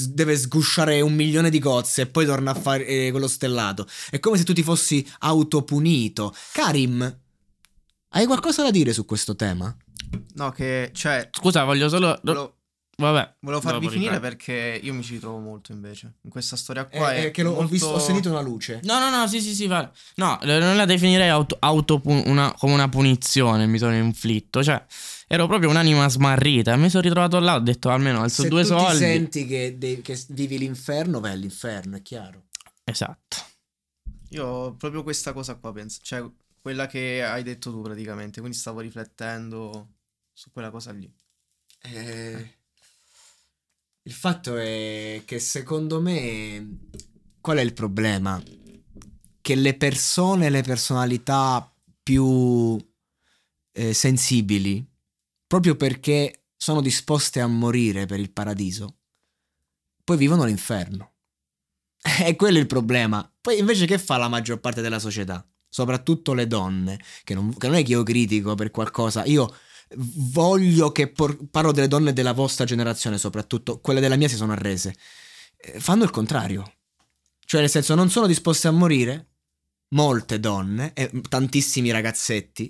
deve 0.08 0.36
sgusciare 0.36 1.00
un 1.00 1.14
milione 1.14 1.48
di 1.48 1.60
cozze 1.60 2.02
e 2.02 2.06
poi 2.06 2.26
torna 2.26 2.50
a 2.50 2.54
fare 2.54 2.84
eh, 2.86 3.10
quello 3.12 3.28
stellato. 3.28 3.86
È 4.10 4.18
come 4.18 4.36
se 4.36 4.42
tu 4.42 4.52
ti 4.52 4.64
fossi 4.64 5.06
autopunito. 5.20 6.34
Karim, 6.52 7.18
hai 8.10 8.26
qualcosa 8.26 8.62
da 8.64 8.70
dire 8.72 8.92
su 8.92 9.04
questo 9.04 9.36
tema? 9.36 9.74
No, 10.34 10.50
che 10.50 10.90
cioè. 10.92 11.28
Scusa, 11.30 11.62
voglio 11.64 11.88
solo... 11.88 12.18
Volevo, 12.22 12.56
Vabbè. 12.94 13.34
volevo 13.40 13.60
farvi 13.62 13.88
finire 13.88 14.12
riprendo. 14.14 14.20
perché 14.36 14.80
io 14.82 14.92
mi 14.94 15.02
ci 15.02 15.14
ritrovo 15.14 15.38
molto 15.38 15.72
invece. 15.72 16.14
In 16.22 16.30
questa 16.30 16.56
storia 16.56 16.84
qua. 16.86 17.14
Eh, 17.14 17.26
è 17.26 17.30
che 17.30 17.42
l'ho- 17.42 17.50
ho, 17.50 17.54
molto- 17.54 17.70
visto, 17.70 17.86
ho 17.88 17.98
sentito 17.98 18.28
una 18.30 18.40
luce. 18.42 18.80
No, 18.84 18.98
no, 18.98 19.10
no, 19.10 19.26
sì, 19.26 19.40
sì, 19.40 19.54
sì, 19.54 19.66
va. 19.66 19.90
No, 20.16 20.38
non 20.42 20.76
la 20.76 20.84
definirei 20.84 21.28
auto, 21.28 21.56
autopu- 21.58 22.26
una- 22.26 22.54
come 22.56 22.74
una 22.74 22.88
punizione, 22.88 23.66
mi 23.66 23.78
sono 23.78 23.94
inflitto. 23.96 24.62
Cioè, 24.62 24.84
ero 25.26 25.46
proprio 25.48 25.70
un'anima 25.70 26.08
smarrita. 26.08 26.76
Mi 26.76 26.90
sono 26.90 27.02
ritrovato 27.02 27.38
là, 27.40 27.54
ho 27.56 27.60
detto 27.60 27.88
almeno 27.88 28.20
alzo 28.20 28.42
Se 28.42 28.48
due 28.48 28.62
tu 28.62 28.68
soldi. 28.68 28.92
ti 28.92 28.96
senti 28.98 29.46
che, 29.46 29.78
de- 29.78 30.00
che 30.02 30.22
vivi 30.28 30.58
l'inferno, 30.58 31.18
vai 31.18 31.32
all'inferno, 31.32 31.96
è 31.96 32.02
chiaro. 32.02 32.44
Esatto. 32.84 33.36
Io 34.30 34.46
ho 34.46 34.74
proprio 34.76 35.02
questa 35.02 35.32
cosa 35.32 35.54
qua, 35.56 35.72
penso. 35.72 35.98
Cioè, 36.02 36.24
quella 36.60 36.86
che 36.86 37.24
hai 37.24 37.42
detto 37.42 37.70
tu 37.70 37.80
praticamente. 37.82 38.40
Quindi 38.40 38.56
stavo 38.58 38.80
riflettendo 38.80 39.88
su 40.32 40.50
quella 40.52 40.70
cosa 40.70 40.92
lì. 40.92 41.10
Eh, 41.84 42.50
il 44.04 44.12
fatto 44.12 44.56
è 44.56 45.22
che 45.24 45.38
secondo 45.38 46.00
me 46.00 46.78
qual 47.40 47.58
è 47.58 47.60
il 47.60 47.72
problema? 47.72 48.42
Che 49.40 49.54
le 49.54 49.74
persone, 49.74 50.50
le 50.50 50.62
personalità 50.62 51.72
più 52.02 52.76
eh, 53.72 53.92
sensibili, 53.92 54.84
proprio 55.46 55.76
perché 55.76 56.46
sono 56.56 56.80
disposte 56.80 57.40
a 57.40 57.46
morire 57.46 58.06
per 58.06 58.20
il 58.20 58.30
paradiso, 58.30 58.98
poi 60.04 60.16
vivono 60.16 60.44
l'inferno. 60.44 61.12
E 62.24 62.34
quello 62.36 62.58
è 62.58 62.60
il 62.60 62.66
problema. 62.66 63.28
Poi 63.40 63.58
invece 63.58 63.86
che 63.86 63.98
fa 63.98 64.16
la 64.16 64.28
maggior 64.28 64.60
parte 64.60 64.80
della 64.80 64.98
società? 64.98 65.46
Soprattutto 65.68 66.34
le 66.34 66.46
donne, 66.46 67.00
che 67.24 67.34
non, 67.34 67.56
che 67.56 67.66
non 67.66 67.76
è 67.76 67.82
che 67.82 67.92
io 67.92 68.02
critico 68.02 68.54
per 68.54 68.70
qualcosa, 68.70 69.24
io 69.24 69.52
voglio 69.96 70.92
che 70.92 71.08
por- 71.08 71.48
parlo 71.50 71.72
delle 71.72 71.88
donne 71.88 72.12
della 72.12 72.32
vostra 72.32 72.64
generazione 72.64 73.18
soprattutto, 73.18 73.80
quelle 73.80 74.00
della 74.00 74.16
mia 74.16 74.28
si 74.28 74.36
sono 74.36 74.52
arrese. 74.52 74.94
Eh, 75.56 75.80
Fanno 75.80 76.04
il 76.04 76.10
contrario. 76.10 76.74
Cioè 77.44 77.60
nel 77.60 77.70
senso 77.70 77.94
non 77.94 78.10
sono 78.10 78.26
disposte 78.26 78.68
a 78.68 78.72
morire, 78.72 79.28
molte 79.88 80.40
donne 80.40 80.92
e 80.94 81.10
tantissimi 81.28 81.90
ragazzetti, 81.90 82.64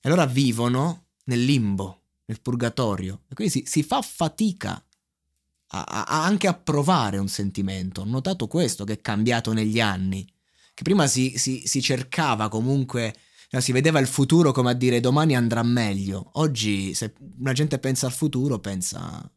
e 0.00 0.08
allora 0.08 0.26
vivono 0.26 1.08
nel 1.24 1.44
limbo, 1.44 2.02
nel 2.24 2.40
purgatorio. 2.40 3.22
E 3.28 3.34
quindi 3.34 3.52
si, 3.52 3.64
si 3.66 3.82
fa 3.82 4.00
fatica 4.00 4.82
a- 5.70 5.84
a- 5.84 6.24
anche 6.24 6.46
a 6.46 6.54
provare 6.54 7.18
un 7.18 7.28
sentimento. 7.28 8.00
Ho 8.00 8.04
notato 8.04 8.46
questo 8.46 8.84
che 8.84 8.94
è 8.94 9.00
cambiato 9.00 9.52
negli 9.52 9.80
anni. 9.80 10.26
Che 10.72 10.82
prima 10.82 11.06
si, 11.06 11.36
si- 11.36 11.66
si 11.66 11.82
cercava 11.82 12.48
comunque, 12.48 13.14
no, 13.50 13.60
si 13.60 13.72
vedeva 13.72 13.98
il 13.98 14.06
futuro 14.06 14.52
come 14.52 14.70
a 14.70 14.74
dire 14.74 15.00
domani 15.00 15.36
andrà 15.36 15.62
meglio. 15.62 16.30
Oggi 16.34 16.94
se 16.94 17.14
la 17.40 17.52
gente 17.52 17.78
pensa 17.78 18.06
al 18.06 18.12
futuro 18.12 18.58
pensa 18.58 19.30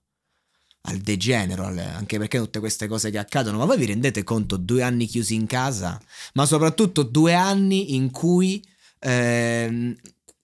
al 0.83 0.97
degenero, 0.97 1.65
anche 1.65 2.17
perché 2.17 2.39
tutte 2.39 2.59
queste 2.59 2.87
cose 2.87 3.11
che 3.11 3.19
accadono. 3.19 3.57
Ma 3.57 3.65
voi 3.65 3.77
vi 3.77 3.85
rendete 3.85 4.23
conto 4.23 4.57
due 4.57 4.81
anni 4.81 5.05
chiusi 5.05 5.35
in 5.35 5.45
casa? 5.45 6.01
Ma 6.33 6.45
soprattutto 6.45 7.03
due 7.03 7.33
anni 7.35 7.95
in 7.95 8.09
cui 8.09 8.63
ehm, 8.99 9.95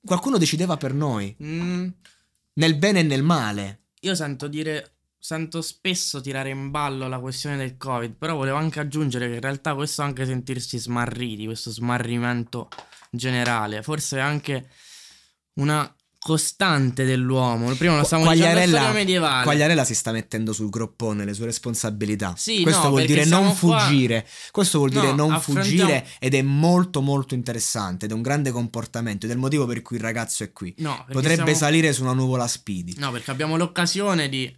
qualcuno 0.06 0.38
decideva 0.38 0.78
per 0.78 0.94
noi, 0.94 1.36
Mm, 1.44 1.88
nel 2.54 2.76
bene 2.76 3.00
e 3.00 3.04
nel 3.04 3.24
male. 3.24 3.82
io 4.02 4.16
sento 4.16 4.48
dire. 4.48 4.92
Sento 5.20 5.62
spesso 5.62 6.22
tirare 6.22 6.52
in 6.52 6.70
ballo 6.72 7.10
la 7.10 7.20
questione 7.20 7.58
del 7.58 7.76
Covid, 7.76 8.14
però 8.14 8.36
volevo 8.36 8.56
anche 8.56 8.80
aggiungere 8.80 9.28
che 9.28 9.34
in 9.34 9.42
realtà 9.42 9.74
questo 9.76 10.02
anche 10.02 10.26
sentirsi 10.26 10.78
smarriti, 10.78 11.44
questo 11.46 11.70
smarrimento 11.72 12.70
generale, 13.12 13.82
forse 13.84 14.20
anche 14.20 14.68
una 15.54 15.92
costante 16.20 17.06
dell'uomo. 17.06 17.74
Prima 17.76 17.96
lo 17.96 18.04
stavamo 18.04 18.28
Quagliarella, 18.28 18.92
medievale. 18.92 19.44
Quagliarella 19.44 19.86
si 19.86 19.96
sta 19.96 20.12
mettendo 20.12 20.52
sul 20.52 20.70
groppone 20.70 21.24
le 21.24 21.34
sue 21.34 21.46
responsabilità. 21.46 22.34
Sì, 22.36 22.64
Questo 22.64 22.84
no, 22.84 22.90
vuol 22.90 23.06
dire 23.06 23.24
non 23.26 23.56
qua- 23.58 23.80
fuggire. 23.80 24.28
Questo 24.52 24.80
vuol 24.80 24.90
dire 24.90 25.08
No, 25.12 25.16
non 25.16 25.32
affrontiamo- 25.34 25.70
fuggire 25.90 26.08
ed 26.20 26.34
è 26.34 26.42
molto 26.42 27.02
molto 27.02 27.34
interessante 27.34 28.06
ed 28.06 28.12
è 28.12 28.14
un 28.14 28.24
grande 28.24 28.52
comportamento 28.52 29.26
ed 29.26 29.32
è 29.32 29.36
il 29.36 29.40
motivo 29.40 29.66
per 29.66 29.82
cui 29.82 29.96
il 29.98 30.02
ragazzo 30.02 30.44
è 30.44 30.52
qui. 30.52 30.74
No, 30.80 31.06
Potrebbe 31.10 31.36
siamo- 31.36 31.54
salire 31.54 31.94
su 31.94 32.02
una 32.04 32.14
nuvola 32.14 32.46
Speedy. 32.48 32.96
No, 32.98 33.12
perché 33.12 33.32
abbiamo 33.32 33.56
l'occasione 33.56 34.28
di 34.28 34.54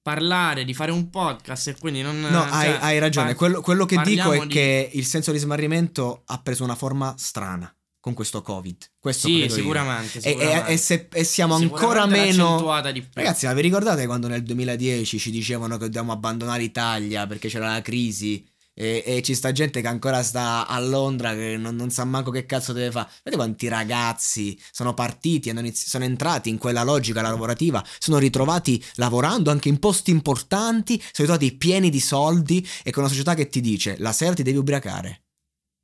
parlare, 0.00 0.64
di 0.64 0.72
fare 0.72 0.92
un 0.92 1.10
podcast 1.10 1.68
e 1.68 1.76
quindi 1.78 2.00
non... 2.02 2.20
No, 2.20 2.42
hai, 2.42 2.70
cioè, 2.70 2.78
hai 2.80 2.98
ragione. 2.98 3.26
par- 3.28 3.36
Quello, 3.36 3.60
quello 3.60 3.84
che 3.84 4.00
dico 4.02 4.32
è 4.32 4.40
di- 4.40 4.46
che 4.46 4.90
il 4.94 5.04
senso 5.04 5.30
di 5.30 5.38
smarrimento 5.38 6.22
ha 6.26 6.40
preso 6.40 6.64
una 6.64 6.74
forma 6.74 7.14
strana 7.18 7.72
con 8.02 8.14
questo 8.14 8.42
Covid. 8.42 8.76
Questo 8.98 9.28
Sì, 9.28 9.34
io. 9.34 9.48
sicuramente, 9.48 10.18
E, 10.18 10.30
e- 10.30 10.32
sicuramente. 10.32 10.72
e 10.72 10.76
se- 10.76 11.08
e 11.12 11.22
siamo 11.22 11.54
ancora 11.54 12.02
Sicuramente 12.02 12.26
meno. 12.32 12.82
Ragazzi, 13.14 13.46
ma 13.46 13.52
vi 13.52 13.60
ricordate 13.62 14.06
quando 14.06 14.26
nel 14.26 14.42
2010 14.42 15.20
ci 15.20 15.30
dicevano 15.30 15.76
che 15.76 15.84
dobbiamo 15.84 16.10
abbandonare 16.10 16.60
l'Italia 16.62 17.28
perché 17.28 17.46
c'era 17.48 17.70
la 17.70 17.80
crisi? 17.80 18.44
E, 18.74 19.02
e 19.06 19.22
ci 19.22 19.34
sta 19.34 19.52
gente 19.52 19.80
che 19.82 19.86
ancora 19.86 20.22
sta 20.24 20.66
a 20.66 20.80
Londra 20.80 21.32
che 21.34 21.56
non, 21.58 21.76
non 21.76 21.90
sa 21.90 22.04
manco 22.04 22.30
che 22.32 22.44
cazzo 22.44 22.72
deve 22.72 22.90
fare. 22.90 23.08
Vedete 23.22 23.36
quanti 23.36 23.68
ragazzi 23.68 24.58
sono 24.72 24.94
partiti, 24.94 25.50
hanno 25.50 25.60
inizi- 25.60 25.88
sono 25.88 26.02
entrati 26.04 26.48
in 26.48 26.58
quella 26.58 26.82
logica 26.82 27.20
lavorativa, 27.22 27.84
sono 28.00 28.18
ritrovati 28.18 28.82
lavorando 28.94 29.50
anche 29.52 29.68
in 29.68 29.78
posti 29.78 30.10
importanti, 30.10 30.94
sono 31.12 31.28
ritrovati 31.28 31.52
pieni 31.56 31.88
di 31.88 32.00
soldi 32.00 32.66
e 32.82 32.90
con 32.90 33.02
una 33.04 33.12
società 33.12 33.34
che 33.34 33.48
ti 33.48 33.60
dice 33.60 33.94
la 33.98 34.10
sera 34.12 34.32
ti 34.34 34.42
devi 34.42 34.56
ubriacare. 34.58 35.21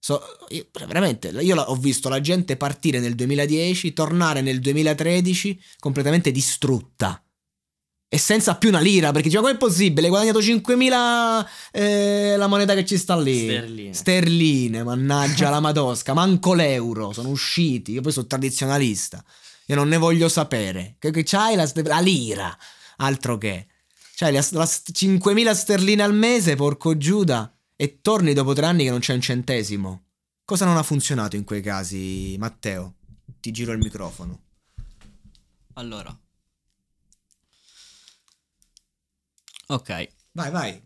So- 0.01 0.23
io- 0.51 0.67
veramente, 0.87 1.29
io 1.29 1.61
ho 1.61 1.75
visto 1.77 2.09
la 2.09 2.21
gente 2.21 2.57
partire 2.57 3.01
nel 3.01 3.15
2010, 3.15 3.93
tornare 3.93 4.41
nel 4.41 4.61
2013 4.61 5.61
completamente 5.79 6.31
distrutta. 6.31 7.23
E 8.11 8.17
senza 8.17 8.57
più 8.57 8.71
una 8.71 8.81
lira, 8.81 9.13
perché 9.13 9.29
diceva, 9.29 9.47
com'è 9.49 9.59
possibile? 9.59 10.07
Hai 10.07 10.09
guadagnato 10.09 10.41
5.000 10.41 11.47
eh, 11.73 12.37
la 12.39 12.47
moneta 12.47 12.73
che 12.75 12.87
ci 12.87 12.97
sta 12.97 13.19
lì. 13.21 13.45
Sterline. 13.49 13.93
Sterline, 13.93 14.83
mannaggia 14.83 15.51
la 15.51 15.61
madosca, 15.61 16.15
manco 16.15 16.55
l'euro, 16.55 17.13
sono 17.13 17.29
usciti. 17.29 17.93
Io 17.93 18.01
poi 18.01 18.13
sono 18.13 18.27
tradizionalista. 18.27 19.23
Io 19.67 19.75
non 19.75 19.89
ne 19.89 19.99
voglio 19.99 20.31
sapere. 20.31 20.97
Che, 20.99 21.11
che 21.11 21.23
c'hai 21.23 21.55
la, 21.55 21.71
la 21.85 21.99
lira, 22.01 22.57
altro 22.97 23.37
che. 23.37 23.67
C'hai 24.17 24.33
la, 24.33 24.47
la 24.53 24.65
st- 24.65 24.91
5.000 24.91 25.53
sterline 25.53 26.03
al 26.03 26.15
mese, 26.15 26.57
porco 26.57 26.97
Giuda, 26.97 27.55
e 27.81 28.01
torni 28.03 28.33
dopo 28.33 28.55
tre 28.55 28.67
anni 28.67 28.83
che 28.83 28.91
non 28.91 28.99
c'è 28.99 29.15
un 29.15 29.21
centesimo. 29.21 30.07
Cosa 30.45 30.65
non 30.65 30.77
ha 30.77 30.83
funzionato 30.83 31.37
in 31.37 31.45
quei 31.45 31.63
casi, 31.63 32.35
Matteo? 32.37 32.97
Ti 33.39 33.53
giro 33.53 33.71
il 33.71 33.79
microfono. 33.79 34.41
Allora. 35.75 36.19
Ok. 39.69 40.09
Vai, 40.33 40.51
vai. 40.51 40.83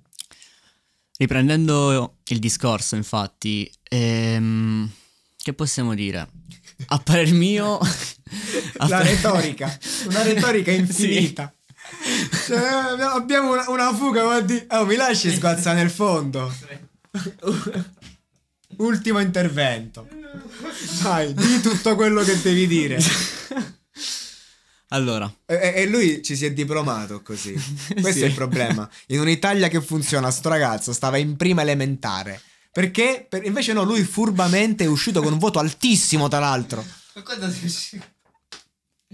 Riprendendo 1.16 2.18
il 2.26 2.38
discorso, 2.38 2.94
infatti, 2.96 3.72
ehm, 3.84 4.90
che 5.38 5.54
possiamo 5.54 5.94
dire? 5.94 6.28
A 6.88 6.98
parer 6.98 7.32
mio... 7.32 7.78
a 7.80 7.88
La 8.76 8.98
parer- 8.98 9.14
retorica, 9.14 9.78
una 10.08 10.22
retorica 10.24 10.72
infinita. 10.72 11.54
Cioè, 12.46 12.58
abbiamo 13.14 13.52
una, 13.52 13.70
una 13.70 13.94
fuga, 13.94 14.24
ma 14.24 14.40
di... 14.40 14.62
Oh, 14.70 14.84
mi 14.84 14.96
lasci 14.96 15.30
sguazzare 15.30 15.78
nel 15.78 15.90
fondo? 15.90 16.52
Ultimo 18.78 19.18
intervento. 19.20 20.08
Vai, 21.02 21.34
di 21.34 21.60
tutto 21.60 21.94
quello 21.94 22.22
che 22.22 22.40
devi 22.40 22.66
dire. 22.66 22.98
Allora, 24.88 25.32
E, 25.46 25.72
e 25.76 25.86
lui 25.86 26.22
ci 26.22 26.36
si 26.36 26.44
è 26.44 26.52
diplomato 26.52 27.22
così. 27.22 27.52
Questo 27.92 28.10
Sì. 28.12 28.22
è 28.22 28.26
il 28.26 28.34
problema. 28.34 28.88
In 29.08 29.20
un'Italia 29.20 29.68
che 29.68 29.80
funziona, 29.80 30.30
sto 30.30 30.48
ragazzo 30.50 30.92
stava 30.92 31.16
in 31.16 31.36
prima 31.36 31.62
elementare. 31.62 32.40
Perché? 32.70 33.26
Per- 33.28 33.44
invece 33.44 33.72
no, 33.74 33.82
lui 33.84 34.02
furbamente 34.04 34.84
è 34.84 34.86
uscito 34.86 35.22
con 35.22 35.32
un 35.34 35.38
voto 35.38 35.58
altissimo, 35.58 36.28
tra 36.28 36.38
l'altro. 36.40 36.84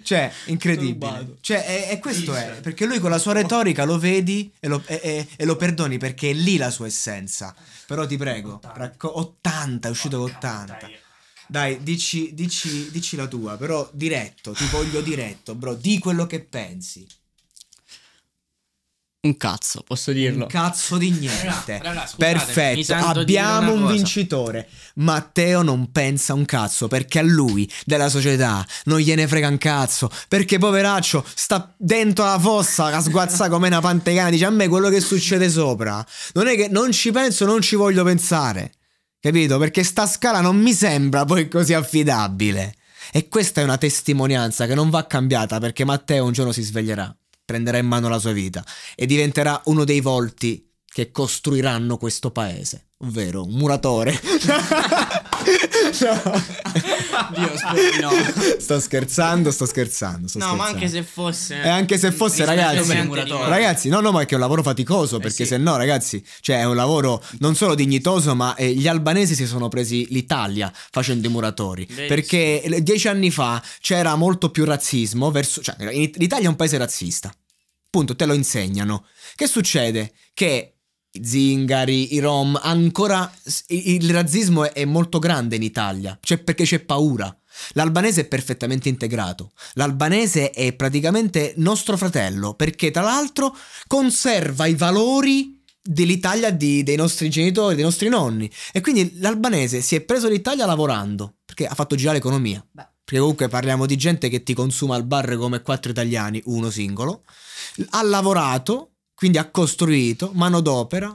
Cioè, 0.00 0.32
incredibile. 0.46 1.36
Cioè, 1.40 1.64
e, 1.88 1.92
e 1.94 1.98
questo 1.98 2.34
è. 2.34 2.58
Perché 2.60 2.86
lui 2.86 3.00
con 3.00 3.10
la 3.10 3.18
sua 3.18 3.32
retorica 3.32 3.84
lo 3.84 3.98
vedi 3.98 4.52
e 4.60 4.68
lo, 4.68 4.80
e- 4.86 5.00
e- 5.02 5.26
e 5.36 5.44
lo 5.44 5.56
perdoni 5.56 5.98
perché 5.98 6.30
è 6.30 6.32
lì 6.34 6.56
la 6.56 6.70
sua 6.70 6.86
essenza. 6.86 7.54
Però 7.88 8.04
ti 8.04 8.18
prego, 8.18 8.60
racco- 8.74 9.18
80, 9.18 9.88
è 9.88 9.90
uscito 9.90 10.18
con 10.18 10.30
80. 10.30 10.90
Dai, 11.46 11.82
dici, 11.82 12.34
dici, 12.34 12.90
dici 12.90 13.16
la 13.16 13.26
tua, 13.26 13.56
però 13.56 13.88
diretto, 13.94 14.52
ti 14.52 14.66
voglio 14.66 15.00
diretto, 15.00 15.54
bro. 15.54 15.72
Di 15.74 15.98
quello 15.98 16.26
che 16.26 16.44
pensi. 16.44 17.06
Un 19.20 19.36
cazzo, 19.36 19.82
posso 19.84 20.12
dirlo. 20.12 20.44
Un 20.44 20.48
cazzo 20.48 20.96
di 20.96 21.10
niente. 21.10 21.78
Raga, 21.78 21.82
raga, 21.82 22.10
Perfetto, 22.16 22.94
abbiamo 22.94 23.72
un 23.72 23.80
cosa. 23.82 23.92
vincitore. 23.92 24.68
Matteo 24.96 25.62
non 25.62 25.90
pensa 25.90 26.34
un 26.34 26.44
cazzo 26.44 26.86
perché 26.86 27.18
a 27.18 27.22
lui 27.22 27.68
della 27.84 28.08
società 28.08 28.64
non 28.84 29.00
gliene 29.00 29.26
frega 29.26 29.48
un 29.48 29.58
cazzo. 29.58 30.08
Perché 30.28 30.58
poveraccio 30.58 31.24
sta 31.34 31.74
dentro 31.76 32.24
la 32.24 32.38
fossa 32.38 32.86
a 32.86 33.00
sguazza 33.00 33.48
come 33.48 33.66
una 33.66 33.80
pantegana. 33.80 34.30
Dice 34.30 34.44
a 34.44 34.50
me 34.50 34.68
quello 34.68 34.88
che 34.88 35.00
succede 35.00 35.50
sopra. 35.50 36.04
Non 36.34 36.46
è 36.46 36.54
che 36.54 36.68
non 36.68 36.92
ci 36.92 37.10
penso, 37.10 37.44
non 37.44 37.60
ci 37.60 37.74
voglio 37.74 38.04
pensare. 38.04 38.72
Capito? 39.20 39.58
Perché 39.58 39.82
sta 39.82 40.06
scala 40.06 40.40
non 40.40 40.56
mi 40.56 40.72
sembra 40.72 41.24
poi 41.24 41.48
così 41.48 41.74
affidabile. 41.74 42.76
E 43.12 43.28
questa 43.28 43.60
è 43.62 43.64
una 43.64 43.78
testimonianza 43.78 44.66
che 44.66 44.74
non 44.76 44.90
va 44.90 45.06
cambiata 45.06 45.58
perché 45.58 45.84
Matteo 45.84 46.24
un 46.24 46.32
giorno 46.32 46.52
si 46.52 46.62
sveglierà, 46.62 47.12
prenderà 47.48 47.78
in 47.78 47.86
mano 47.86 48.10
la 48.10 48.18
sua 48.18 48.32
vita 48.32 48.62
e 48.94 49.06
diventerà 49.06 49.62
uno 49.64 49.84
dei 49.84 50.00
volti 50.00 50.67
che 50.98 51.12
costruiranno 51.12 51.96
questo 51.96 52.32
paese, 52.32 52.88
ovvero 53.04 53.44
un 53.44 53.52
muratore. 53.52 54.20
no. 54.20 54.42
Dio, 57.36 57.56
spero 57.56 58.00
no. 58.00 58.10
Sto 58.58 58.80
scherzando, 58.80 59.52
sto 59.52 59.64
scherzando. 59.64 60.26
sto 60.26 60.40
No, 60.40 60.56
ma 60.56 60.64
scherzando. 60.64 60.74
anche 60.74 60.88
se 60.88 61.02
fosse... 61.04 61.62
E 61.62 61.68
anche 61.68 61.98
se 61.98 62.10
fosse, 62.10 62.44
ragazzi, 62.44 62.92
ragazzi, 63.46 63.88
no, 63.88 64.00
no, 64.00 64.10
ma 64.10 64.22
è 64.22 64.24
che 64.24 64.32
è 64.32 64.34
un 64.34 64.40
lavoro 64.40 64.64
faticoso. 64.64 65.20
Perché 65.20 65.44
sì. 65.44 65.50
se 65.50 65.56
no, 65.56 65.76
ragazzi, 65.76 66.20
cioè 66.40 66.58
è 66.58 66.64
un 66.64 66.74
lavoro 66.74 67.22
non 67.38 67.54
solo 67.54 67.76
dignitoso, 67.76 68.34
ma 68.34 68.56
eh, 68.56 68.74
gli 68.74 68.88
albanesi 68.88 69.36
si 69.36 69.46
sono 69.46 69.68
presi 69.68 70.08
l'Italia 70.10 70.72
facendo 70.90 71.28
i 71.28 71.30
muratori. 71.30 71.84
Verissimo. 71.84 72.08
Perché 72.08 72.60
eh, 72.60 72.82
dieci 72.82 73.06
anni 73.06 73.30
fa 73.30 73.62
c'era 73.80 74.16
molto 74.16 74.50
più 74.50 74.64
razzismo 74.64 75.30
verso. 75.30 75.62
Cioè, 75.62 75.76
l'Italia 75.78 76.46
è 76.46 76.48
un 76.48 76.56
paese 76.56 76.76
razzista. 76.76 77.32
Punto, 77.88 78.16
te 78.16 78.26
lo 78.26 78.34
insegnano. 78.34 79.06
Che 79.36 79.46
succede? 79.46 80.12
Che 80.34 80.72
zingari, 81.10 82.14
i 82.14 82.18
rom, 82.18 82.58
ancora 82.62 83.30
il 83.68 84.10
razzismo 84.10 84.72
è, 84.72 84.84
molto 84.84 85.18
grande 85.18 85.56
in 85.56 85.62
Italia, 85.62 86.18
cioè 86.20 86.38
perché 86.38 86.64
c'è 86.64 86.80
paura. 86.80 87.34
L'albanese 87.72 88.22
è 88.22 88.24
perfettamente 88.26 88.88
integrato. 88.88 89.52
L'albanese 89.74 90.50
è 90.50 90.72
praticamente 90.74 91.54
nostro 91.56 91.96
fratello, 91.96 92.54
perché 92.54 92.90
tra 92.90 93.02
l'altro 93.02 93.56
conserva 93.86 94.66
i 94.66 94.74
valori 94.74 95.60
dell'Italia 95.82 96.50
di- 96.50 96.82
dei 96.82 96.96
nostri 96.96 97.30
genitori, 97.30 97.74
dei 97.74 97.84
nostri 97.84 98.08
nonni. 98.08 98.50
E 98.72 98.80
quindi 98.80 99.18
l'albanese 99.18 99.80
si 99.80 99.96
è 99.96 100.02
preso 100.02 100.28
l'Italia 100.28 100.66
lavorando, 100.66 101.38
perché 101.44 101.66
ha 101.66 101.74
fatto 101.74 101.96
girare 101.96 102.18
l'economia. 102.18 102.64
Perché 102.74 103.20
comunque 103.22 103.48
parliamo 103.48 103.86
di 103.86 103.96
gente 103.96 104.28
che 104.28 104.42
ti 104.42 104.52
consuma 104.52 104.94
al 104.94 105.04
bar 105.04 105.36
come 105.36 105.62
quattro 105.62 105.90
italiani, 105.90 106.42
uno 106.44 106.68
singolo. 106.68 107.24
Ha 107.90 108.02
lavorato, 108.02 108.97
quindi 109.18 109.38
ha 109.38 109.50
costruito 109.50 110.30
manodopera 110.32 111.12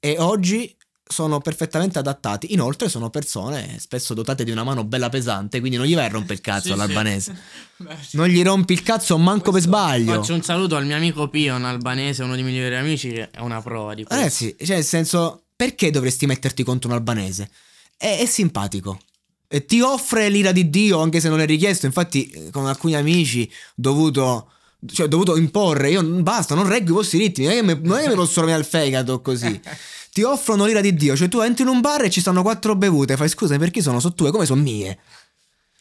e 0.00 0.16
oggi 0.18 0.76
sono 1.06 1.40
perfettamente 1.40 2.00
adattati. 2.00 2.52
Inoltre 2.52 2.88
sono 2.88 3.10
persone 3.10 3.78
spesso 3.78 4.12
dotate 4.12 4.42
di 4.42 4.50
una 4.50 4.64
mano 4.64 4.82
bella 4.82 5.08
pesante, 5.08 5.60
quindi 5.60 5.76
non 5.76 5.86
gli 5.86 5.94
vai 5.94 6.06
a 6.06 6.08
rompere 6.08 6.34
il 6.34 6.40
cazzo 6.40 6.66
Sì, 6.66 6.72
all'albanese. 6.72 7.38
Non 8.12 8.26
gli 8.26 8.42
rompi 8.42 8.72
il 8.72 8.82
cazzo 8.82 9.18
manco 9.18 9.52
per 9.52 9.60
sbaglio. 9.60 10.14
Faccio 10.14 10.34
un 10.34 10.42
saluto 10.42 10.74
al 10.74 10.84
mio 10.84 10.96
amico 10.96 11.28
Pio, 11.28 11.54
un 11.54 11.64
albanese, 11.64 12.24
uno 12.24 12.34
dei 12.34 12.42
miei 12.42 12.56
migliori 12.56 12.74
amici, 12.74 13.10
che 13.10 13.30
è 13.30 13.38
una 13.38 13.62
prova 13.62 13.94
di 13.94 14.02
questo. 14.02 14.24
Eh 14.24 14.28
sì, 14.28 14.56
cioè 14.58 14.74
nel 14.76 14.84
senso, 14.84 15.44
perché 15.54 15.92
dovresti 15.92 16.26
metterti 16.26 16.64
contro 16.64 16.88
un 16.88 16.96
albanese? 16.96 17.50
È, 17.96 18.18
è 18.18 18.26
simpatico. 18.26 18.98
E 19.46 19.64
ti 19.64 19.80
offre 19.80 20.28
l'ira 20.28 20.50
di 20.50 20.68
Dio 20.70 21.00
anche 21.00 21.20
se 21.20 21.28
non 21.28 21.40
è 21.40 21.46
richiesto. 21.46 21.86
Infatti, 21.86 22.28
eh, 22.30 22.50
con 22.50 22.66
alcuni 22.66 22.96
amici 22.96 23.48
ho 23.48 23.72
dovuto. 23.76 24.48
Cioè, 24.86 25.06
ho 25.06 25.08
dovuto 25.08 25.36
imporre. 25.36 25.90
Io 25.90 26.02
basta, 26.02 26.54
non 26.54 26.66
reggo 26.68 26.90
i 26.90 26.94
vostri 26.94 27.18
ritmi. 27.18 27.44
Non 27.44 27.52
è 27.52 27.56
che 27.56 27.62
mi, 27.62 27.80
non 27.88 27.98
è 27.98 28.02
che 28.02 28.08
mi 28.08 28.14
posso 28.14 28.40
rovinare 28.40 28.62
il 28.62 28.68
fegato 28.68 29.20
così. 29.20 29.60
Ti 30.12 30.22
offrono 30.22 30.64
l'ira 30.66 30.80
di 30.80 30.94
Dio. 30.94 31.16
Cioè, 31.16 31.28
tu 31.28 31.40
entri 31.40 31.62
in 31.62 31.68
un 31.68 31.80
bar 31.80 32.04
e 32.04 32.10
ci 32.10 32.20
stanno 32.20 32.42
quattro 32.42 32.74
bevute. 32.76 33.16
Fai 33.16 33.28
scusa, 33.28 33.56
perché 33.58 33.80
sono? 33.80 34.00
Sono 34.00 34.14
tue? 34.14 34.30
Come 34.30 34.44
sono 34.44 34.60
mie? 34.62 34.98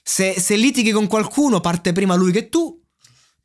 Se, 0.03 0.39
se 0.39 0.55
litighi 0.55 0.91
con 0.91 1.07
qualcuno, 1.07 1.59
parte 1.59 1.91
prima 1.91 2.15
lui 2.15 2.31
che 2.31 2.47
tu. 2.49 2.79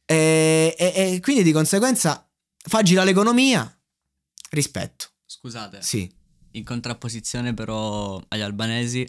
E, 0.04 0.74
e- 0.78 0.92
e 1.14 1.20
quindi 1.20 1.42
di 1.42 1.50
conseguenza 1.52 2.28
fa 2.56 2.82
girare 2.82 3.06
l'economia. 3.08 3.68
Rispetto. 4.50 5.06
Scusate, 5.26 5.78
Sì. 5.82 6.08
in 6.52 6.64
contrapposizione 6.64 7.52
però 7.52 8.22
agli 8.28 8.40
albanesi, 8.40 9.04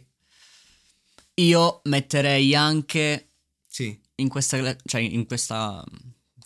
io 1.35 1.81
metterei 1.83 2.55
anche 2.55 3.29
Sì. 3.67 3.97
in 4.15 4.27
questa, 4.29 4.75
cioè 4.85 5.01
in 5.01 5.25
questa, 5.27 5.83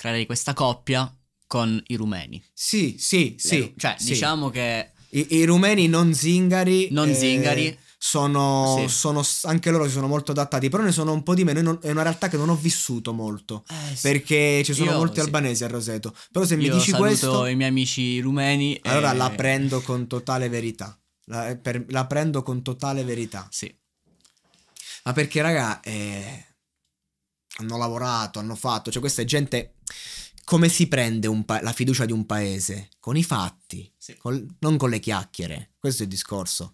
creare 0.02 0.26
questa 0.26 0.54
coppia 0.54 1.16
con 1.46 1.80
i 1.88 1.96
rumeni. 1.96 2.44
Sì, 2.54 2.96
sì, 2.98 3.36
sì. 3.38 3.60
Le- 3.60 3.74
cioè, 3.78 3.96
sì. 4.00 4.06
diciamo 4.14 4.50
che 4.50 4.94
I, 5.10 5.36
i 5.36 5.44
rumeni 5.46 5.88
non 5.88 6.12
zingari. 6.14 6.88
Non 6.92 7.10
eh, 7.10 7.14
zingari. 7.14 7.78
Sono, 8.04 8.78
Sì. 8.80 8.88
sono- 8.92 9.22
anche 9.44 9.70
loro 9.70 9.86
si 9.86 9.92
sono 9.92 10.08
molto 10.08 10.32
adattati, 10.32 10.70
però 10.70 10.82
ne 10.82 10.92
sono 10.92 11.12
un 11.14 11.22
po' 11.22 11.36
di 11.36 11.44
meno. 11.44 11.62
Non- 11.62 11.78
È 11.84 11.92
una 11.92 12.02
realtà 12.02 12.30
che 12.30 12.38
non 12.38 12.50
ho 12.50 12.56
vissuto 12.56 13.14
molto. 13.14 13.64
Eh, 13.70 13.96
sì. 13.96 14.02
Perché 14.08 14.64
ci 14.66 14.74
sono 14.74 14.92
Io, 14.92 14.98
molti 14.98 15.20
sì. 15.20 15.26
albanesi 15.26 15.64
a 15.64 15.68
Roseto. 15.68 16.16
Però 16.32 16.44
se 16.46 16.56
mi 16.56 16.64
io 16.66 16.74
dici 16.74 16.90
saluto 16.92 17.08
questo, 17.08 17.46
i 17.46 17.56
miei 17.56 17.70
amici 17.70 18.20
rumeni. 18.22 18.74
e- 18.78 18.90
allora 18.90 19.14
la 19.14 19.30
prendo 19.30 19.82
con 19.82 20.08
totale 20.08 20.50
verità. 20.50 20.98
La, 21.26 21.50
eh, 21.50 21.58
per- 21.58 21.86
la 21.90 22.08
prendo 22.08 22.42
con 22.42 22.64
totale 22.64 23.04
verità. 23.04 23.48
Sì. 23.52 23.72
Ma 25.04 25.14
perché, 25.14 25.42
raga, 25.42 25.80
eh, 25.82 26.46
hanno 27.62 27.78
lavorato, 27.78 28.40
hanno 28.40 28.56
fatto. 28.56 28.92
Cioè, 28.92 29.02
questa 29.02 29.22
è 29.22 29.26
gente. 29.26 29.76
Come 30.44 30.68
si 30.70 30.88
prende 30.88 31.30
pa- 31.46 31.62
la 31.62 31.72
fiducia 31.72 32.06
di 32.06 32.12
un 32.12 32.26
paese? 32.26 32.90
Con 33.00 33.16
i 33.16 33.24
fatti, 33.24 33.90
Sì. 33.98 34.18
col- 34.18 34.46
non 34.60 34.76
con 34.78 34.90
le 34.90 35.00
chiacchiere. 35.00 35.72
Questo 35.80 36.02
è 36.02 36.06
il 36.06 36.12
discorso. 36.12 36.74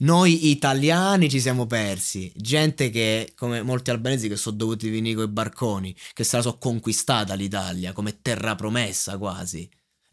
Noi 0.00 0.50
italiani 0.50 1.28
ci 1.28 1.40
siamo 1.40 1.66
persi. 1.66 2.32
Gente 2.36 2.88
che, 2.90 3.32
come 3.34 3.62
molti 3.62 3.90
albanesi 3.90 4.28
che 4.28 4.36
sono 4.36 4.56
dovuti 4.56 4.88
venire 4.88 5.16
con 5.16 5.24
i 5.24 5.28
barconi, 5.32 5.94
che 6.14 6.22
se 6.24 6.36
la 6.36 6.42
sono 6.42 6.58
conquistata 6.58 7.34
l'Italia 7.34 7.92
come 7.92 8.22
terra 8.22 8.54
promessa 8.54 9.18
quasi. 9.18 9.68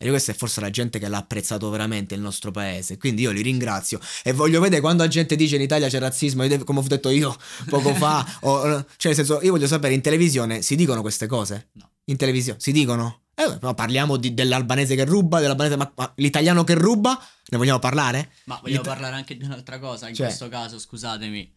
E 0.08 0.10
questa 0.12 0.32
è 0.32 0.36
forse 0.36 0.62
la 0.62 0.70
gente 0.70 1.00
che 1.00 1.08
l'ha 1.08 1.18
apprezzato 1.18 1.70
veramente 1.70 2.14
il 2.16 2.22
nostro 2.22 2.52
paese. 2.52 2.98
Quindi 2.98 3.24
io 3.24 3.32
li 3.32 3.42
ringrazio. 3.42 4.00
E 4.24 4.34
voglio 4.34 4.60
vedere 4.60 4.82
quando 4.82 5.04
la 5.04 5.10
gente 5.10 5.36
dice 5.36 5.56
in 5.56 5.62
Italia 5.62 5.88
c'è 5.88 6.00
razzismo, 6.00 6.46
come 6.64 6.80
ho 6.80 6.84
detto 6.88 7.10
io 7.10 7.36
poco 7.70 7.94
fa. 7.96 8.26
o- 8.42 8.62
cioè, 8.98 9.14
nel 9.14 9.16
senso, 9.16 9.40
io 9.42 9.52
voglio 9.52 9.68
sapere 9.68 9.94
in 9.94 10.02
televisione 10.02 10.62
si 10.62 10.76
dicono 10.76 11.02
queste 11.02 11.28
cose? 11.28 11.70
No. 11.74 11.90
In 12.06 12.18
televisione 12.18 12.60
si 12.60 12.72
dicono? 12.72 13.22
Eh, 13.36 13.58
ma 13.62 13.74
parliamo 13.74 14.16
di- 14.18 14.34
dell'albanese 14.34 14.96
che 14.96 15.04
ruba, 15.06 15.40
dell'albanese, 15.40 15.76
ma, 15.76 15.92
ma 15.96 16.14
l'italiano 16.18 16.64
che 16.64 16.74
ruba? 16.76 17.20
Ne 17.48 17.58
vogliamo 17.58 17.80
parlare? 17.80 18.32
Ma 18.46 18.60
vogliamo 18.62 18.82
L'Ita- 18.82 18.94
parlare 18.94 19.16
anche 19.16 19.36
di 19.36 19.44
un'altra 19.44 19.80
cosa. 19.80 20.08
In 20.08 20.16
Cioè? 20.16 20.28
questo 20.28 20.48
caso, 20.50 20.80
scusatemi. 20.80 21.52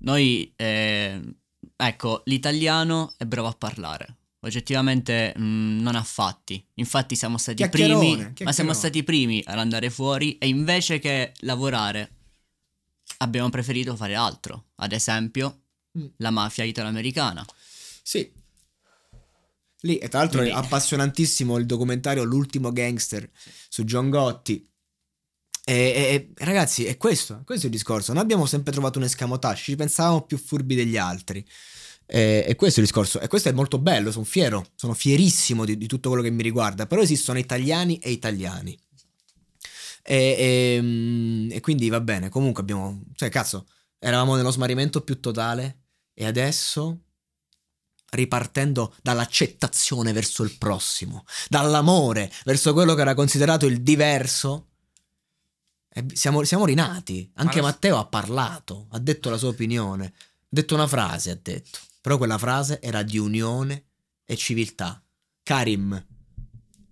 Noi, 0.00 0.52
eh, 0.56 1.20
ecco, 1.76 2.22
l'italiano 2.24 3.14
è 3.16 3.24
bravo 3.24 3.48
a 3.48 3.54
parlare. 3.56 4.16
Oggettivamente 4.40 5.32
mh, 5.36 5.80
non 5.80 5.96
ha 5.96 6.02
fatti. 6.02 6.64
Infatti 6.74 7.16
siamo 7.16 7.38
stati 7.38 7.56
Chiacchierone, 7.56 8.16
primi. 8.32 8.34
Ma 8.44 8.52
siamo 8.52 8.72
stati 8.72 8.98
i 8.98 9.04
primi 9.04 9.42
ad 9.44 9.58
andare 9.58 9.90
fuori 9.90 10.38
e 10.38 10.46
invece 10.48 10.98
che 10.98 11.32
lavorare 11.40 12.10
abbiamo 13.18 13.48
preferito 13.50 13.96
fare 13.96 14.14
altro. 14.14 14.66
Ad 14.76 14.92
esempio, 14.92 15.60
Mm. 15.98 16.06
la 16.18 16.30
mafia 16.30 16.62
italo-americana. 16.64 17.42
Sì. 18.02 18.30
Lì, 19.80 19.96
e 19.96 20.08
tra 20.08 20.18
l'altro 20.20 20.40
Quindi- 20.40 20.56
è 20.58 20.60
appassionantissimo 20.62 21.56
il 21.56 21.64
documentario 21.64 22.22
L'ultimo 22.22 22.70
gangster 22.72 23.28
su 23.68 23.82
John 23.84 24.10
Gotti. 24.10 24.68
E, 25.64 25.74
e- 25.74 26.14
e, 26.14 26.44
ragazzi, 26.44 26.84
è 26.84 26.96
questo, 26.98 27.42
questo 27.46 27.64
è 27.66 27.70
il 27.70 27.74
discorso. 27.74 28.12
Noi 28.12 28.22
abbiamo 28.22 28.44
sempre 28.46 28.72
trovato 28.72 28.98
un 28.98 29.04
escamotage, 29.04 29.62
ci 29.62 29.74
pensavamo 29.76 30.22
più 30.22 30.36
furbi 30.38 30.74
degli 30.74 30.96
altri. 30.98 31.44
E, 32.06 32.44
e 32.46 32.54
questo 32.54 32.80
è 32.80 32.82
il 32.82 32.88
discorso. 32.88 33.20
E 33.20 33.28
questo 33.28 33.48
è 33.48 33.52
molto 33.52 33.78
bello, 33.78 34.10
sono 34.10 34.24
fiero, 34.24 34.66
sono 34.74 34.94
fierissimo 34.94 35.64
di, 35.64 35.76
di 35.76 35.86
tutto 35.86 36.08
quello 36.08 36.22
che 36.22 36.30
mi 36.30 36.42
riguarda. 36.42 36.86
Però 36.86 37.00
esistono 37.02 37.38
italiani 37.38 37.98
e 37.98 38.10
italiani. 38.10 38.78
E, 40.02 40.16
e, 40.38 40.78
mm, 40.80 41.50
e 41.50 41.60
quindi 41.60 41.88
va 41.88 42.00
bene, 42.00 42.28
comunque 42.28 42.62
abbiamo... 42.62 43.02
Cioè, 43.14 43.28
cazzo, 43.28 43.66
eravamo 43.98 44.36
nello 44.36 44.52
smarrimento 44.52 45.00
più 45.00 45.20
totale 45.20 45.80
e 46.14 46.24
adesso 46.24 47.00
ripartendo 48.10 48.94
dall'accettazione 49.02 50.12
verso 50.12 50.42
il 50.44 50.56
prossimo, 50.56 51.24
dall'amore 51.48 52.32
verso 52.44 52.72
quello 52.72 52.94
che 52.94 53.00
era 53.00 53.14
considerato 53.14 53.66
il 53.66 53.82
diverso. 53.82 54.68
e 55.88 56.04
siamo, 56.12 56.42
siamo 56.44 56.64
rinati. 56.64 57.30
Anche 57.34 57.60
Matteo 57.60 57.98
ha 57.98 58.06
parlato, 58.06 58.86
ha 58.90 58.98
detto 58.98 59.28
la 59.28 59.36
sua 59.36 59.48
opinione, 59.48 60.06
ha 60.06 60.12
detto 60.48 60.74
una 60.74 60.86
frase, 60.86 61.30
ha 61.30 61.38
detto. 61.40 61.78
Però 62.06 62.18
quella 62.18 62.38
frase 62.38 62.80
era 62.80 63.02
di 63.02 63.18
unione 63.18 63.86
e 64.24 64.36
civiltà. 64.36 65.04
Karim, 65.42 66.06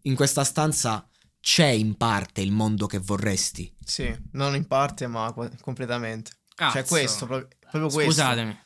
in 0.02 0.16
questa 0.16 0.42
stanza 0.42 1.08
c'è 1.38 1.68
in 1.68 1.96
parte 1.96 2.40
il 2.40 2.50
mondo 2.50 2.88
che 2.88 2.98
vorresti. 2.98 3.72
Sì, 3.78 4.12
non 4.32 4.56
in 4.56 4.66
parte, 4.66 5.06
ma 5.06 5.30
qua- 5.32 5.48
completamente. 5.60 6.32
Cioè, 6.56 6.72
Cazzo. 6.72 6.88
questo, 6.88 7.26
pro- 7.26 7.46
proprio 7.60 7.90
questo. 7.90 8.10
Scusatemi. 8.10 8.58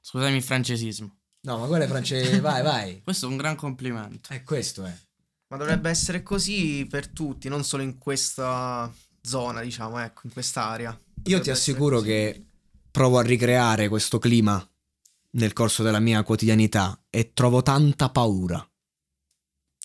Scusatemi 0.00 0.36
il 0.36 0.42
francesismo. 0.42 1.16
No, 1.42 1.58
ma 1.58 1.66
quello 1.68 1.84
è 1.84 1.86
francese. 1.86 2.40
vai, 2.42 2.62
vai. 2.64 3.00
Questo 3.00 3.26
è 3.26 3.28
un 3.28 3.36
gran 3.36 3.54
complimento. 3.54 4.30
È 4.32 4.42
questo, 4.42 4.84
eh. 4.84 4.98
Ma 5.46 5.56
dovrebbe 5.56 5.90
essere 5.90 6.24
così 6.24 6.88
per 6.90 7.06
tutti, 7.06 7.48
non 7.48 7.62
solo 7.62 7.84
in 7.84 7.98
questa 7.98 8.92
zona, 9.22 9.60
diciamo, 9.60 10.00
ecco, 10.00 10.22
in 10.24 10.32
quest'area. 10.32 10.90
Io 10.90 10.98
Dovrebbe 11.22 11.44
ti 11.44 11.50
essere 11.50 11.70
assicuro 11.70 12.00
che 12.00 12.44
provo 12.90 13.18
a 13.18 13.22
ricreare 13.22 13.86
questo 13.86 14.18
clima 14.18 14.68
nel 15.34 15.52
corso 15.52 15.82
della 15.82 16.00
mia 16.00 16.22
quotidianità 16.22 16.98
e 17.10 17.32
trovo 17.32 17.62
tanta 17.62 18.10
paura. 18.10 18.66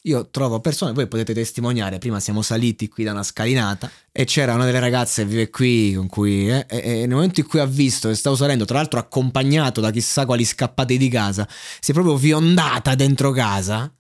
Io 0.03 0.29
trovo 0.29 0.61
persone, 0.61 0.93
voi 0.93 1.07
potete 1.07 1.33
testimoniare, 1.33 1.97
prima 1.97 2.21
siamo 2.21 2.41
saliti 2.41 2.87
qui 2.87 3.03
da 3.03 3.11
una 3.11 3.23
scalinata 3.23 3.91
e 4.13 4.23
c'era 4.23 4.53
una 4.53 4.63
delle 4.63 4.79
ragazze 4.79 5.23
che 5.23 5.27
vive 5.27 5.49
qui 5.49 5.93
con 5.93 6.07
cui, 6.07 6.49
eh, 6.49 6.65
e- 6.69 6.77
e 6.77 6.93
nel 7.05 7.09
momento 7.09 7.41
in 7.41 7.47
cui 7.47 7.59
ha 7.59 7.65
visto 7.65 8.07
che 8.07 8.15
stavo 8.15 8.37
salendo, 8.37 8.63
tra 8.63 8.77
l'altro 8.77 8.97
accompagnato 8.99 9.81
da 9.81 9.91
chissà 9.91 10.25
quali 10.25 10.45
scappati 10.45 10.97
di 10.97 11.09
casa, 11.09 11.45
si 11.81 11.91
è 11.91 11.93
proprio 11.93 12.15
viondata 12.15 12.95
dentro 12.95 13.31
casa, 13.31 13.93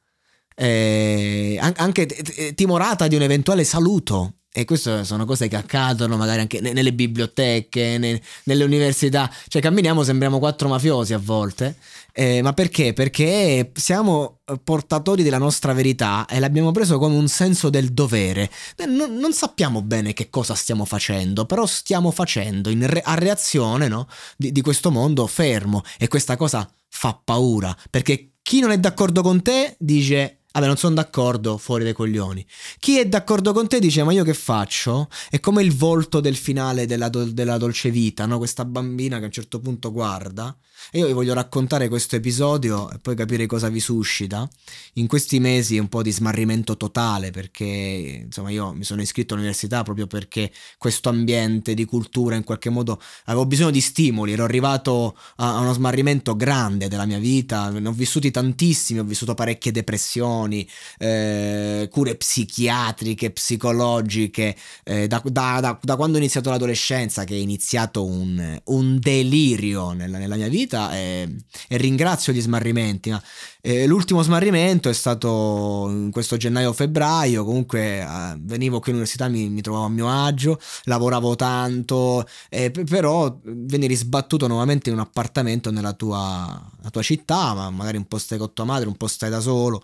eh, 0.55 1.57
an- 1.59 1.73
anche 1.75 2.05
t- 2.05 2.53
timorata 2.53 3.07
di 3.07 3.15
un 3.15 3.23
eventuale 3.23 3.65
saluto. 3.65 4.38
E 4.51 4.65
queste 4.65 5.05
sono 5.05 5.25
cose 5.25 5.47
che 5.47 5.55
accadono 5.55 6.17
magari 6.17 6.39
anche 6.41 6.59
ne- 6.59 6.73
nelle 6.73 6.91
biblioteche, 6.91 7.99
ne- 7.99 8.19
nelle 8.45 8.63
università. 8.63 9.31
Cioè, 9.47 9.61
camminiamo, 9.61 10.03
sembriamo 10.03 10.39
quattro 10.39 10.67
mafiosi 10.67 11.13
a 11.13 11.19
volte. 11.19 11.75
Eh, 12.11 12.41
ma 12.41 12.51
perché? 12.53 12.93
Perché 12.93 13.71
siamo 13.75 14.39
eh, 14.45 14.59
portatori 14.61 15.21
della 15.21 15.37
nostra 15.37 15.71
verità 15.73 16.25
e 16.27 16.39
l'abbiamo 16.39 16.71
preso 16.71 16.97
come 16.97 17.15
un 17.15 17.27
senso 17.27 17.69
del 17.69 17.93
dovere. 17.93 18.49
Eh, 18.75 18.87
Non, 18.87 19.13
non 19.15 19.33
sappiamo 19.33 19.83
bene 19.83 20.13
che 20.13 20.31
cosa 20.31 20.55
stiamo 20.55 20.83
facendo, 20.83 21.45
però 21.45 21.67
stiamo 21.67 22.09
facendo 22.09 22.71
re- 22.87 23.01
a 23.01 23.13
reazione 23.13 23.87
no, 23.87 24.07
di, 24.35 24.51
di 24.51 24.61
questo 24.61 24.89
mondo 24.89 25.27
fermo. 25.27 25.83
E 25.99 26.07
questa 26.07 26.35
cosa 26.37 26.67
fa 26.87 27.19
paura, 27.23 27.75
perché 27.91 28.31
chi 28.41 28.61
non 28.61 28.71
è 28.71 28.79
d'accordo 28.79 29.21
con 29.21 29.43
te 29.43 29.75
dice... 29.77 30.38
Vabbè, 30.51 30.65
non 30.65 30.77
sono 30.77 30.95
d'accordo, 30.95 31.57
fuori 31.57 31.83
dai 31.83 31.93
coglioni. 31.93 32.45
Chi 32.79 32.97
è 32.97 33.07
d'accordo 33.07 33.53
con 33.53 33.67
te 33.67 33.79
dice: 33.79 34.03
Ma 34.03 34.11
io 34.11 34.23
che 34.23 34.33
faccio? 34.33 35.07
È 35.29 35.39
come 35.39 35.61
il 35.61 35.75
volto 35.75 36.19
del 36.19 36.35
finale 36.35 36.85
della, 36.85 37.09
dol- 37.09 37.31
della 37.31 37.57
dolce 37.57 37.91
vita, 37.91 38.25
no? 38.25 38.37
Questa 38.39 38.65
bambina 38.65 39.17
che 39.17 39.23
a 39.23 39.25
un 39.27 39.31
certo 39.31 39.59
punto 39.59 39.91
guarda. 39.91 40.55
E 40.91 40.99
io 40.99 41.07
vi 41.07 41.13
voglio 41.13 41.33
raccontare 41.33 41.87
questo 41.87 42.15
episodio 42.15 42.89
e 42.91 42.99
poi 42.99 43.15
capire 43.15 43.45
cosa 43.45 43.69
vi 43.69 43.79
suscita. 43.79 44.49
In 44.93 45.07
questi 45.07 45.39
mesi 45.39 45.77
un 45.77 45.87
po' 45.87 46.01
di 46.01 46.11
smarrimento 46.11 46.77
totale 46.77 47.31
perché 47.31 48.23
insomma 48.25 48.49
io 48.49 48.73
mi 48.73 48.83
sono 48.83 49.01
iscritto 49.01 49.33
all'università 49.33 49.83
proprio 49.83 50.07
perché 50.07 50.51
questo 50.77 51.09
ambiente 51.09 51.73
di 51.73 51.85
cultura 51.85 52.35
in 52.35 52.43
qualche 52.43 52.69
modo 52.69 52.99
avevo 53.25 53.45
bisogno 53.45 53.71
di 53.71 53.81
stimoli, 53.81 54.33
ero 54.33 54.43
arrivato 54.43 55.17
a 55.37 55.59
uno 55.59 55.73
smarrimento 55.73 56.35
grande 56.35 56.87
della 56.87 57.05
mia 57.05 57.19
vita, 57.19 57.69
ne 57.69 57.87
ho 57.87 57.91
vissuti 57.91 58.31
tantissimi, 58.31 58.99
ho 58.99 59.03
vissuto 59.03 59.33
parecchie 59.33 59.71
depressioni, 59.71 60.67
eh, 60.97 61.87
cure 61.91 62.15
psichiatriche, 62.15 63.31
psicologiche, 63.31 64.55
eh, 64.83 65.07
da, 65.07 65.21
da- 65.25 65.59
da- 65.61 65.79
da 65.81 65.95
quando 65.95 66.17
ho 66.17 66.19
iniziato 66.19 66.49
l'adolescenza 66.49 67.23
che 67.23 67.35
è 67.35 67.37
iniziato 67.37 68.05
un, 68.05 68.59
un 68.65 68.99
delirio 68.99 69.91
nella, 69.91 70.17
nella 70.17 70.35
mia 70.35 70.47
vita 70.47 70.68
e, 70.75 71.35
e 71.67 71.77
ringrazio 71.77 72.33
gli 72.33 72.41
smarrimenti. 72.41 73.09
ma, 73.09 73.21
eh, 73.61 73.85
l'ultimo 73.87 74.21
smarrimento 74.21 74.89
è 74.89 74.93
stato 74.93 75.87
in 75.89 76.11
questo 76.11 76.37
gennaio-febbraio, 76.37 77.43
comunque 77.43 77.99
eh, 77.99 78.35
venivo 78.39 78.79
qui 78.79 78.91
all'università, 78.91 79.27
mi, 79.27 79.49
mi 79.49 79.61
trovavo 79.61 79.85
a 79.85 79.89
mio 79.89 80.09
agio, 80.09 80.59
lavoravo 80.83 81.35
tanto, 81.35 82.25
eh, 82.49 82.71
però 82.71 83.39
veni 83.43 83.87
risbattuto 83.87 84.47
nuovamente 84.47 84.89
in 84.89 84.95
un 84.95 85.01
appartamento 85.01 85.71
nella 85.71 85.93
tua, 85.93 86.69
tua 86.89 87.01
città, 87.01 87.53
ma 87.53 87.69
magari 87.69 87.97
un 87.97 88.05
po' 88.05 88.17
stai 88.17 88.37
con 88.37 88.53
tua 88.53 88.65
madre, 88.65 88.87
un 88.87 88.95
po' 88.95 89.07
stai 89.07 89.29
da 89.29 89.39
solo. 89.39 89.83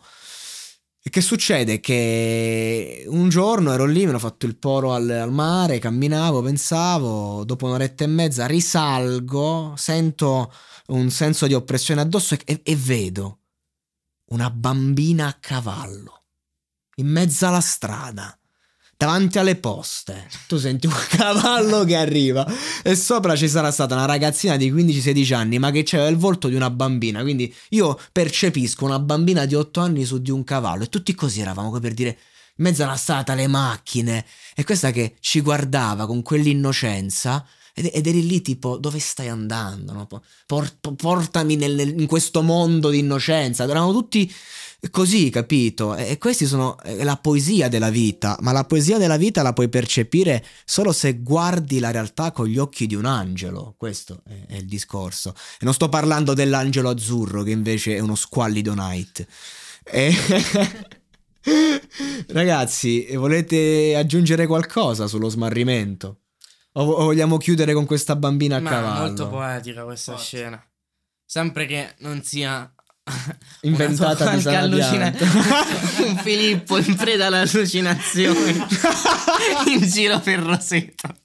E 1.07 1.12
che 1.12 1.22
succede? 1.22 1.80
Che 1.80 3.05
un 3.10 3.30
giorno 3.30 3.72
ero 3.72 3.86
lì, 3.86 4.05
mi 4.05 4.10
ero 4.10 4.18
fatto 4.18 4.47
il 4.47 4.57
poro 4.57 4.91
al, 4.91 5.07
al 5.07 5.32
mare, 5.32 5.78
camminavo, 5.78 6.41
pensavo, 6.41 7.43
dopo 7.43 7.68
un'oretta 7.68 8.05
e 8.05 8.07
mezza 8.07 8.47
risalgo, 8.47 9.76
sento 9.78 10.51
un 10.88 11.10
senso 11.10 11.48
di 11.48 11.54
oppressione 11.54 12.02
addosso 12.02 12.36
e, 12.46 12.62
e 12.64 12.76
vedo 12.76 13.40
una 14.28 14.50
bambina 14.50 15.28
a 15.28 15.38
cavallo, 15.40 16.24
in 16.96 17.08
mezzo 17.08 17.48
alla 17.48 17.62
strada, 17.62 18.38
davanti 18.98 19.38
alle 19.38 19.56
poste. 19.56 20.28
Tu 20.48 20.58
senti 20.58 20.88
un 20.88 20.94
cavallo 21.10 21.84
che 21.84 21.96
arriva 21.96 22.46
e 22.84 22.96
sopra 22.96 23.36
ci 23.36 23.48
sarà 23.48 23.72
stata 23.72 23.96
una 23.96 24.06
ragazzina 24.06 24.58
di 24.58 24.72
15-16 24.72 25.34
anni, 25.34 25.60
ma 25.60 25.72
che 25.72 25.86
aveva 25.92 26.08
il 26.08 26.18
volto 26.18 26.48
di 26.48 26.56
una 26.56 26.70
bambina. 26.70 27.22
Quindi 27.22 27.54
io 27.70 28.00
percepisco 28.12 28.86
una 28.86 29.00
bambina 29.00 29.46
di 29.46 29.56
8 29.56 29.80
anni 29.80 30.06
su 30.06 30.20
di 30.20 30.32
un 30.32 30.44
cavallo 30.44 30.84
e 30.84 30.90
tutti 30.90 31.14
così 31.14 31.42
eravamo 31.42 31.70
come 31.70 31.82
per 31.82 31.94
dire 31.94 32.18
in 32.58 32.64
mezzo 32.64 32.84
alla 32.84 32.96
strada 32.96 33.34
le 33.34 33.48
macchine 33.48 34.26
e 34.56 34.64
questa 34.64 34.92
che 34.92 35.16
ci 35.20 35.42
guardava 35.42 36.06
con 36.06 36.22
quell'innocenza 36.22 37.46
ed, 37.78 37.91
ed 37.93 38.07
eri 38.07 38.26
lì 38.26 38.41
tipo 38.41 38.78
dove 38.78 38.99
stai 38.99 39.28
andando 39.28 39.91
no? 39.91 40.07
Port, 40.45 40.95
portami 40.95 41.57
nel, 41.57 41.76
nel, 41.76 41.99
in 41.99 42.07
questo 42.07 42.41
mondo 42.41 42.89
di 42.89 42.99
innocenza 42.99 43.65
eravamo 43.65 43.91
tutti 43.91 44.34
così, 44.91 45.30
capito? 45.30 45.95
E 45.95 46.17
questi 46.17 46.45
sono 46.45 46.78
la 46.84 47.17
poesia 47.17 47.67
della 47.67 47.89
vita, 47.89 48.38
ma 48.41 48.51
la 48.51 48.63
poesia 48.63 48.97
della 48.97 49.17
vita 49.17 49.41
la 49.41 49.51
puoi 49.51 49.67
percepire 49.67 50.45
solo 50.63 50.91
se 50.91 51.19
guardi 51.19 51.80
la 51.80 51.91
realtà 51.91 52.32
con 52.32 52.45
gli 52.47 52.57
occhi 52.57 52.88
di 52.88 52.95
un 52.95 53.05
angelo. 53.05 53.76
Questo 53.78 54.21
è, 54.26 54.53
è 54.53 54.55
il 54.57 54.65
discorso. 54.65 55.34
E 55.59 55.65
non 55.65 55.73
sto 55.73 55.89
parlando 55.89 56.34
dell'angelo 56.34 56.89
azzurro, 56.89 57.43
che 57.43 57.51
invece 57.51 57.95
è 57.95 57.99
uno 57.99 58.15
squallido 58.15 58.73
night. 58.73 59.26
E... 59.84 60.13
Ragazzi, 62.28 63.07
volete 63.15 63.95
aggiungere 63.95 64.47
qualcosa 64.47 65.07
sullo 65.07 65.30
smarrimento? 65.30 66.21
O 66.78 66.84
vogliamo 66.84 67.38
chiudere 67.38 67.73
con 67.73 67.86
questa 67.86 68.15
bambina 68.15 68.57
a 68.57 68.59
Ma 68.59 68.69
cavallo? 68.69 68.95
È 68.95 69.07
molto 69.07 69.30
poetica 69.30 69.84
questa 69.84 70.13
Forza. 70.13 70.26
scena. 70.26 70.65
Sempre 71.23 71.65
che 71.65 71.95
non 71.99 72.21
sia 72.21 72.69
inventata 73.61 74.36
di 74.36 74.47
allucina- 74.47 75.13
un 76.05 76.17
Filippo 76.17 76.78
in 76.78 76.95
preda 76.95 77.28
all'allucinazione 77.28 78.51
in 79.67 79.82
giro 79.88 80.19
per 80.19 80.39
Roseto 80.39 81.15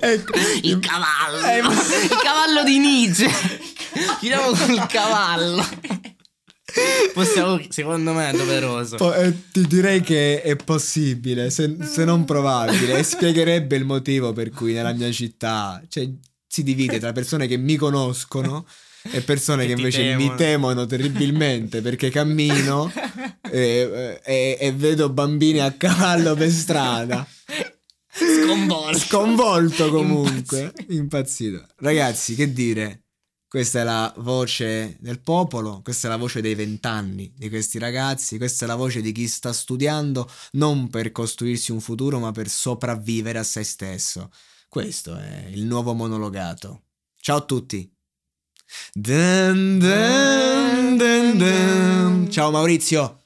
ecco. 0.00 0.32
il 0.62 0.78
cavallo 0.80 1.46
eh, 1.46 1.60
ma... 1.60 1.70
il 1.70 2.18
cavallo 2.22 2.64
di 2.64 2.78
Nietzsche 2.78 3.30
chiudiamo 4.18 4.52
col 4.52 4.86
cavallo 4.86 5.64
Possiamo, 7.12 7.60
secondo 7.68 8.12
me 8.12 8.30
è 8.30 8.36
doveroso. 8.36 8.96
Po- 8.96 9.14
eh, 9.14 9.32
ti 9.50 9.66
direi 9.66 10.00
che 10.00 10.42
è 10.42 10.56
possibile, 10.56 11.50
se, 11.50 11.76
se 11.80 12.04
non 12.04 12.24
probabile, 12.24 12.98
e 12.98 13.02
spiegherebbe 13.02 13.76
il 13.76 13.84
motivo 13.84 14.32
per 14.32 14.50
cui 14.50 14.74
nella 14.74 14.92
mia 14.92 15.10
città 15.10 15.82
cioè, 15.88 16.08
si 16.46 16.62
divide 16.62 16.98
tra 16.98 17.12
persone 17.12 17.46
che 17.46 17.56
mi 17.56 17.76
conoscono 17.76 18.66
e 19.10 19.20
persone 19.22 19.66
che, 19.66 19.74
che 19.74 19.80
invece 19.80 20.02
temono. 20.02 20.30
mi 20.30 20.36
temono 20.36 20.86
terribilmente 20.86 21.80
perché 21.80 22.10
cammino 22.10 22.92
e, 23.50 24.20
e, 24.24 24.56
e, 24.60 24.72
vedo 24.72 25.08
bambini 25.10 25.60
a 25.60 25.72
cavallo 25.72 26.34
per 26.34 26.50
strada. 26.50 27.26
Sconvolto. 28.08 28.98
Sconvolto 28.98 29.90
comunque. 29.90 30.72
Impazzito. 30.88 30.92
Impazzito. 30.92 31.66
Ragazzi, 31.76 32.34
che 32.34 32.52
dire? 32.52 33.05
Questa 33.56 33.80
è 33.80 33.84
la 33.84 34.12
voce 34.18 34.98
del 35.00 35.18
popolo, 35.18 35.80
questa 35.82 36.08
è 36.08 36.10
la 36.10 36.18
voce 36.18 36.42
dei 36.42 36.54
vent'anni 36.54 37.32
di 37.34 37.48
questi 37.48 37.78
ragazzi, 37.78 38.36
questa 38.36 38.66
è 38.66 38.68
la 38.68 38.74
voce 38.74 39.00
di 39.00 39.12
chi 39.12 39.26
sta 39.26 39.50
studiando 39.50 40.30
non 40.52 40.90
per 40.90 41.10
costruirsi 41.10 41.72
un 41.72 41.80
futuro 41.80 42.18
ma 42.18 42.32
per 42.32 42.50
sopravvivere 42.50 43.38
a 43.38 43.42
se 43.42 43.64
stesso. 43.64 44.30
Questo 44.68 45.16
è 45.16 45.46
il 45.48 45.64
nuovo 45.64 45.94
monologato. 45.94 46.82
Ciao 47.18 47.38
a 47.38 47.44
tutti! 47.46 47.90
Dun, 48.92 49.78
dun, 49.78 51.38
dun, 51.38 52.30
Ciao 52.30 52.50
Maurizio. 52.50 53.25